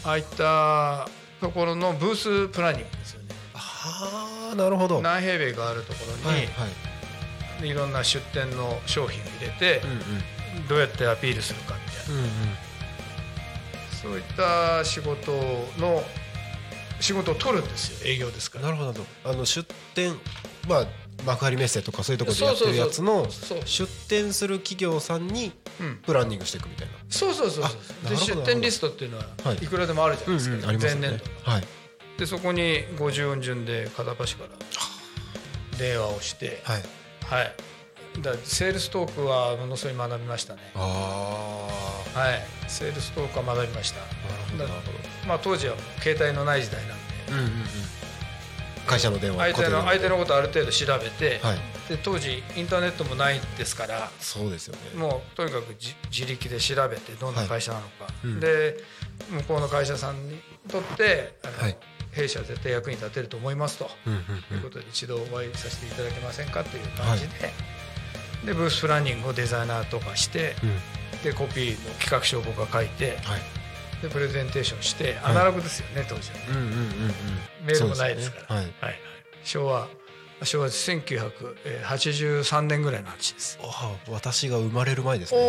[0.04, 1.08] ああいった
[1.42, 3.30] ところのブースプランニングですよね。
[3.54, 4.96] ああなるほど。
[4.96, 6.44] はい何平米があるところに、は
[7.66, 10.68] いい、ろんな出店の商品を入れてうんうん。
[10.68, 12.22] どうやってアピールするかみたいな。
[12.22, 12.30] うんうん。
[14.02, 15.32] そういった仕事
[15.78, 16.04] の
[17.00, 18.10] 仕事を取るんですよ。
[18.10, 18.66] 営業ですから。
[18.66, 19.32] なるほどなるほど。
[19.32, 20.16] あの出店
[20.68, 20.86] まあ
[21.26, 23.28] 幕張メッセとかそういうところでやってるやつの
[23.66, 25.96] 出店する企業さんにうん。
[26.06, 26.94] プランニングしていくみたいな。
[27.10, 28.10] そうそうそうそう。
[28.10, 29.56] で出店リストっていうのははい。
[29.58, 31.52] いくらでもあるじゃないですか、前年度。
[31.52, 31.64] はい。
[32.18, 34.50] でそこに50順で片っ端から
[35.78, 36.84] 電話をしてはい。
[37.26, 37.56] はい。
[38.22, 40.62] だセールストークはものすごい学びましたね。
[40.76, 40.80] あ
[42.14, 42.42] はい。
[42.68, 44.00] セールストークは学びました。
[44.02, 45.28] あなるほど。
[45.28, 47.04] まあ当時は携帯のない時代なんで。
[47.30, 47.52] どうんうんうん
[48.90, 51.58] 会社の電話相手の相手のことある程度調べて、はい。
[51.90, 55.00] で当時インターネットもないですからそうですよね。
[55.00, 58.40] もうとにかくじ自力で調べてどんな会社なのか、うん。
[58.40, 58.78] で
[59.30, 61.78] 向こうの会社さんにとってあの、はい。
[62.12, 67.54] 弊社は絶対役に立てると思いますと、うんうんということで一度お会いさせていただけませんかという感じで、
[68.48, 70.70] でブースプランニングをデザイナーとかしてうん。
[70.70, 70.76] うん
[71.24, 73.42] でコピーの企画書を僕が書いてはい
[74.02, 76.46] でプレゼンテーションしてアナログですよね、当時はね。
[76.50, 76.76] うんうんうんうん
[77.66, 78.56] メールもないですから。
[78.56, 78.74] はいはい。
[78.82, 79.00] はい。
[79.44, 79.88] 昭和
[80.44, 83.60] 昭和1983年ぐらいの話です。
[83.62, 85.44] ああ私が生まれる前ですおね。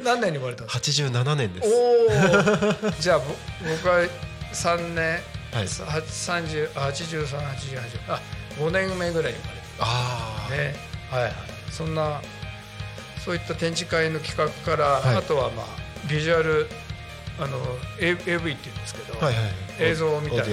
[0.00, 1.68] お何年に生まれたんですか？87年です。
[1.68, 3.24] おお じゃあぼ
[3.68, 4.06] 僕は
[4.52, 5.20] 3年、
[5.52, 5.68] はい。
[5.68, 7.78] さ30 8388
[8.08, 8.20] あ
[8.58, 10.74] 5年目ぐらいに生まれああたね。
[11.10, 11.32] はいはい。
[11.70, 12.22] そんな
[13.24, 15.16] そういった展示会の企画から、はい。
[15.16, 15.66] あとはまあ
[16.08, 16.66] ビジュアル
[17.38, 17.58] あの
[17.98, 18.16] AV
[18.52, 19.44] って言うんですけど、はいはい。
[19.44, 20.44] はい映像みたいな。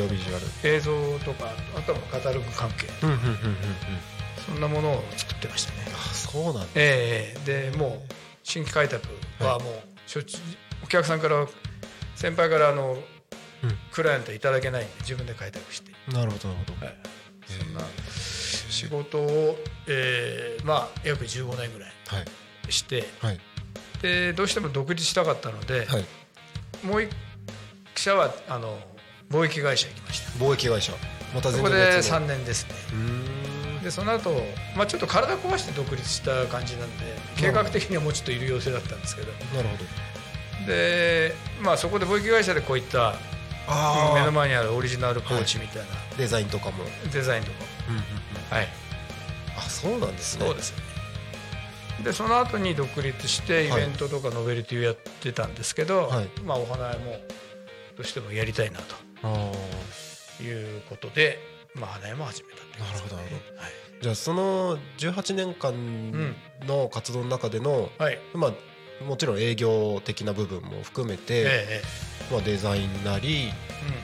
[0.63, 2.88] 映像とかあとはカタログ関係。
[3.03, 3.57] うんうんうんうんうん。
[4.45, 5.86] そんなものを作ってましたね。
[5.93, 6.61] あそうなんだ。
[6.75, 8.13] ええでもう
[8.43, 9.05] 新規開拓
[9.39, 10.41] はもうしょっちゅう
[10.86, 11.45] お客さんから
[12.15, 12.93] 先輩からあの、
[13.63, 13.77] うん。
[13.91, 16.86] クライアントいただけないんで自分で開拓して、なるほどなるほど。
[16.86, 16.95] はい。
[17.45, 19.57] そんな仕事を、
[19.88, 22.71] えーまあ約15年ぐらいはい。
[22.71, 23.03] して。
[23.19, 23.39] はい。
[24.01, 26.05] でどうしても独立したかったので、はい
[26.84, 27.11] もう一
[27.95, 28.80] 社はあの
[29.30, 30.45] 貿易会社行きました。
[30.45, 30.93] 貿易会社。
[31.34, 32.17] またそこで全然別の。
[32.17, 32.73] 3年ですね。
[33.84, 34.32] でその後、
[34.75, 37.05] まあちょっと体壊して独立した感じなんで
[37.38, 39.32] 計画的にはもうちょっといる要請だったんですけど。
[39.55, 40.65] なるほど。
[40.67, 43.15] で、まあ、そこで貿易会社でこういった
[43.67, 45.88] あ目の前にあるオリジナルポーチみたいな。
[46.17, 46.84] デザインとかも。
[47.13, 47.57] デザインとか、
[47.88, 48.05] うんうんうん。
[48.49, 48.67] はい。
[49.57, 50.45] あそうなんですね。
[50.45, 50.71] そうです。
[50.71, 50.88] ね
[52.04, 53.82] でその後に独立してイはい。
[53.82, 56.30] ベントとかノベルティをやってたんですけど、はい。
[56.43, 57.12] まあお花屋も
[57.97, 59.52] どうしてもやりたいなあ
[60.38, 61.39] ということで、
[61.76, 63.24] まあ、花屋も始めたって感じですかね。
[63.24, 63.72] なるほどなはい。
[64.00, 66.36] ーじゃあその18年間
[66.68, 68.20] の活動の中での、はい。
[68.34, 71.82] まあもちろん営業的な部分も含めて、え
[72.32, 73.52] まあ、デザインなりえ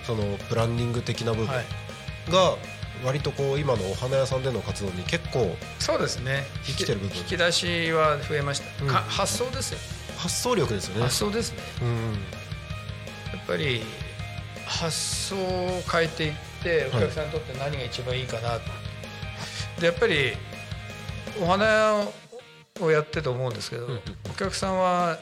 [0.06, 2.56] そのプランニング的な部分が
[3.06, 6.44] 割とこう今のお花屋さんでの活動に結構そうですね。
[6.64, 7.18] 生きてる部分。
[7.18, 8.90] 引き出しは増えました、うん。
[8.90, 9.80] か発想ですよ。
[10.18, 11.04] 発想力ですよね。
[11.04, 11.60] 発想ですね。
[11.82, 12.12] うん。
[13.38, 13.84] やっぱり
[14.66, 16.34] 発想を変えていっ
[16.64, 18.56] てお客さんにとって何が一番いいかな。
[18.56, 18.62] と、
[19.80, 20.34] でやっぱり
[21.40, 22.08] お花屋
[22.82, 24.02] をやってて思うんですけど、うんうん。
[24.32, 25.20] お客さんは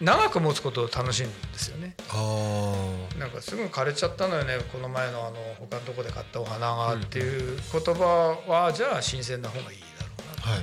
[0.00, 1.96] 長く持つことを楽しいんですよね。
[2.10, 4.58] あなんかすぐ枯れちゃったのよね。
[4.72, 10.12] この前のあの他のとこで買ったお花がっていう言葉はじゃあ新鮮な方がいいだろ
[10.44, 10.60] あはい。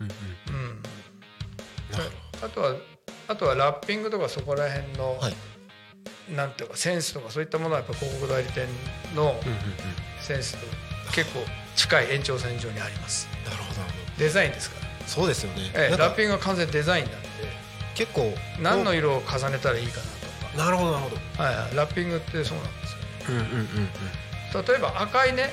[0.00, 0.82] うん
[2.40, 2.74] あとは
[3.26, 5.34] あとはラッピングとかそこら辺の、はい。
[6.34, 8.66] なんていうかセンスとかそういったものはやっぱ広告代理店
[9.14, 9.34] の
[10.20, 10.66] センスと
[11.12, 11.40] 結構
[11.74, 13.28] 近い延長線上にあります。
[13.44, 13.80] なるほど。
[14.18, 14.88] デザインですから、ど。
[15.06, 15.70] そうですよね。
[15.74, 17.27] ええ、ラッピングは完全にデザインなんで
[17.98, 20.00] 結構何の色を重ねたらいいか
[20.56, 21.16] ななるほどなるほど。
[21.16, 22.98] とか、はいはい、ラッピングってそうなんですよ
[23.30, 24.66] うんうんうんうん。
[24.66, 25.50] 例えば赤いね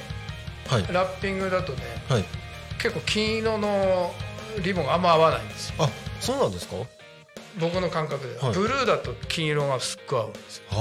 [0.67, 2.25] はいラッピングだとねはい。
[2.79, 4.13] 結構金色の
[4.63, 5.89] リボンがあんま合わないんですよあ
[6.21, 6.75] そうなんですか？
[7.59, 10.75] 僕の感覚では、はいブルーだと金色がすっごい合うんですよあ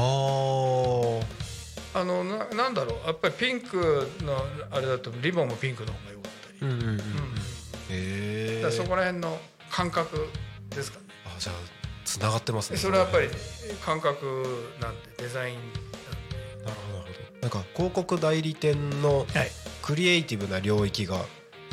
[1.96, 2.00] あ。
[2.00, 4.36] あのななんだろうやっぱりピンクの
[4.70, 6.88] あれだとリボンもピンクの方が良かったり、うんうんうん。
[6.88, 7.00] うんへ
[8.66, 8.70] え。
[8.72, 9.38] そこら辺の
[9.70, 10.28] 感覚
[10.70, 11.03] ですかねあ
[11.38, 11.56] じゃあ
[12.04, 12.78] つながってますね。
[12.78, 13.28] それはやっぱり
[13.84, 15.56] 感覚なんでデザイン
[16.64, 17.40] なるほどなるほど。
[17.40, 19.26] なんか広告代理店のはい
[19.82, 21.18] クリエイティブな領域が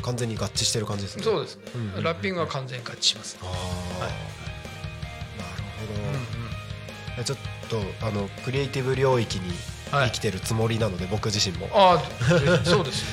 [0.02, 1.22] 完全に合致してる感じですね。
[1.22, 3.58] そうですね、うんうんうんラッピングは完全に合致します、ああ、はい
[4.00, 6.00] なるほど。
[6.00, 7.38] うんうんちょっ
[7.68, 9.56] とあのクリエイティブ領域にはい
[9.92, 11.68] 生きてるつもりなので、僕自身も。
[11.72, 13.08] ああそうですよ。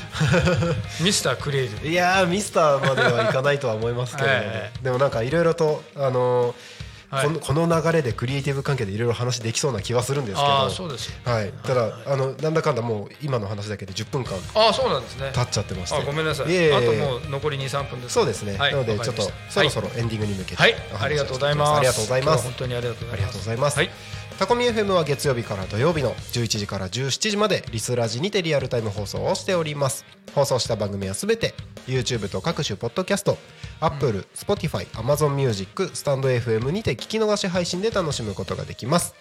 [1.03, 7.25] ミスタークリエイティブいやーミスターまではいかないとは思いますけれども、えでもなんかいろいろとあのーはい。
[7.25, 10.69] このこの流れでクリエイティブ関係でいろいろ話できそうな気はするんですけど。
[10.69, 11.13] そうですよ。
[11.25, 15.31] はい、ただ、あのなんだかんだもう今の話だけで10分間ああそうなんですね。
[15.33, 15.97] 経っちゃってまして。
[15.97, 16.51] あごめんなさい。
[16.51, 18.13] いえいえあともう残り23分です。
[18.13, 21.77] そうですね、はいなのでちょっとそろそろエンディングに向けて、はい、ありがとうございます。
[21.77, 22.43] ありがとうございます。
[22.43, 23.13] 本当にありがとうございます。
[23.13, 23.77] ありがとうございます。
[23.77, 30.05] はいタコミ FM は月曜日から土曜日の11時から17時までリスラジにてリアルタイム放送をしております。
[30.33, 31.53] 放送した番組はすべて
[31.87, 33.37] YouTube と各種ポッドキャスト
[33.81, 39.13] Apple、Spotify、Amazon Music、スタンド FM にて聞き逃し配信で楽しむことができます。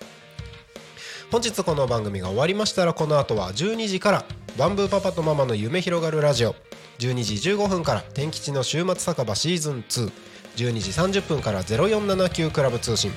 [1.32, 4.24] 本日この番組が終わりましたらこの後は12時から
[4.56, 6.54] バンブーパパとママの夢広がるラジオ。
[7.00, 10.12] 12時15分から天吉の週末酒場シーズン2
[10.58, 13.10] 12時30分から0479クラブ通信。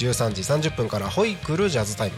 [0.00, 2.16] 13時30分からホイクルジャズタイム。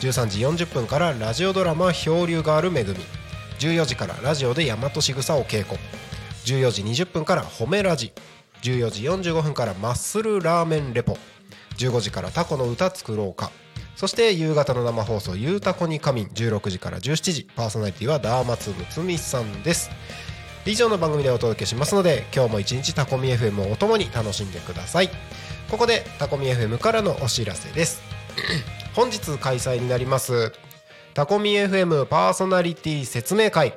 [0.00, 2.98] 13時40分からラジオドラマ「漂流ガールめぐみ」
[3.60, 5.78] 14時からラジオで大和しぐさを稽古。
[6.44, 8.12] 14時20分から褒めラジ。
[8.62, 11.16] 14時45分からマッスルラーメンレポ。
[11.78, 13.50] 15時からタコの歌作ろうか。
[13.96, 19.90] そして夕方の生放送「ゆうたこに仮眠」16時から17時パーソナリティはダーマツムツミさんです。
[20.66, 25.10] 以上の番組でお届けしますので今日も一日タコミ FM をお供に楽しんでください。
[25.74, 28.00] ここでタコミ FM からのお知らせです。
[28.94, 30.52] 本日開催になります
[31.14, 33.76] タコミ FM パーソナリティ説明会。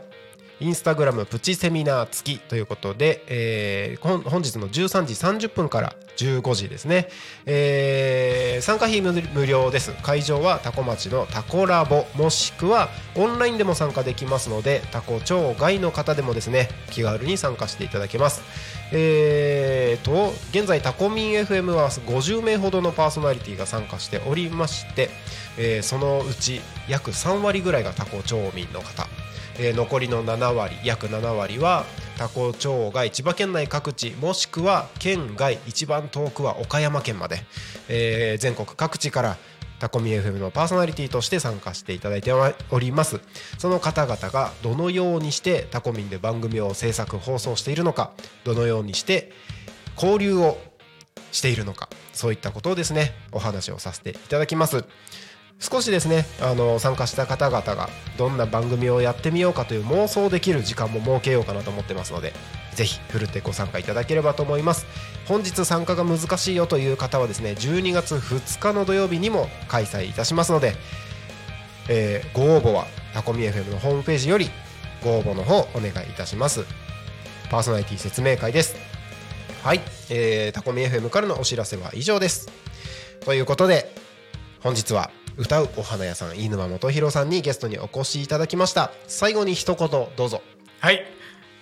[0.59, 7.09] インスタグラムプチセミナー付きということで、えー、本日の13時30分から15時ですね、
[7.45, 9.93] えー、参加費無料です。
[10.01, 18.41] 会場はタコ町のタコラボもしくはオンラインでも参加できますのでタコ町外の方でもですね気軽に参加していただけます。
[18.91, 25.09] えーと現在タコミン FM は50名ほどのパーソナリティが参加しておりまして、
[25.57, 29.07] えー、そのうち約3割ぐらいがタコ町民の方。
[29.59, 31.85] えー、残りの7割約7割は
[32.17, 37.39] 多古町外千葉県内各地もしくは県外一番遠くは岡山県まで、
[37.89, 39.37] えー、全国各地から
[39.79, 42.31] タコミ FM のパーソナリティとして参加していただいて
[42.71, 43.19] おります。
[43.59, 48.11] その方々がどのようにしてタコミンで番組を制作放送しているのか
[48.43, 49.31] どのようにして
[49.95, 50.57] 交流を
[51.31, 54.85] しているのかそういったことをですねお話をさせていただきます。
[55.59, 62.33] 少しですねあの参加した方々がどんな番組をやってみようかという妄想できる時間も設けようかなと思ってますので
[62.75, 64.85] ぜひふるってご参加いただければと思います。
[65.27, 70.73] 本日参加が難しいよという方はですね12月2日の土曜日にも開催いたしますので、
[71.89, 74.49] えー、ご応募はタコミ FM のホームページより
[75.03, 76.65] ご応募の方お願いいたします。
[77.49, 78.75] パーソナリティ説明会です。
[79.63, 79.81] はい、
[80.11, 82.47] えー、タコミ FM からのお知らせは以上です。
[83.21, 83.91] ということで
[84.61, 88.91] 本日は歌うお花屋さん飯沼元弘さんにゲストにお越しいただきました。
[89.07, 90.41] 最後に一言どうぞ。
[90.79, 91.05] はい。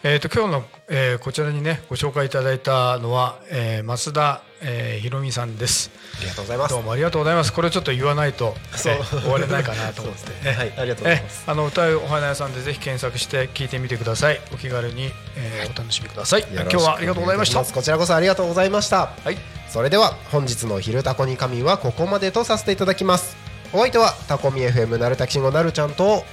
[0.08, 5.90] えーと、今日の、えー、こちらにねご紹介いただいたのは、えー、増田、えー、ひろみさんです。
[6.20, 6.74] ありがとうございます。
[6.76, 7.52] どうもありがとうございます。
[7.52, 14.40] これちょっと言わないと、そう、終われないかなと思って、はいありがとうございます、あの歌うお花屋さんでぜひ検索して聞いてみてください。
[14.54, 16.46] お気軽に、えー、お楽しみください。
[16.50, 17.64] 今日はありがとうございました。
[17.66, 19.12] こちらこそありがとうございました。
[19.24, 19.38] はい。
[19.70, 23.36] それでは本日の「昼タコに神」はここまでとさせていただきます
[23.76, 26.24] お相手はタコミ FM なるたきしんごなるちゃんと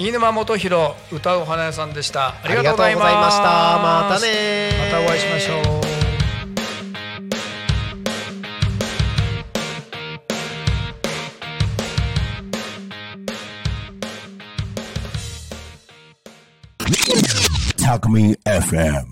[0.00, 2.34] 飯沼元弘歌うお花屋さんでした。
[2.42, 3.44] ありがとうございました。
[3.44, 5.64] またねまたお会いしましょう。
[17.80, 19.06] Talk Me FM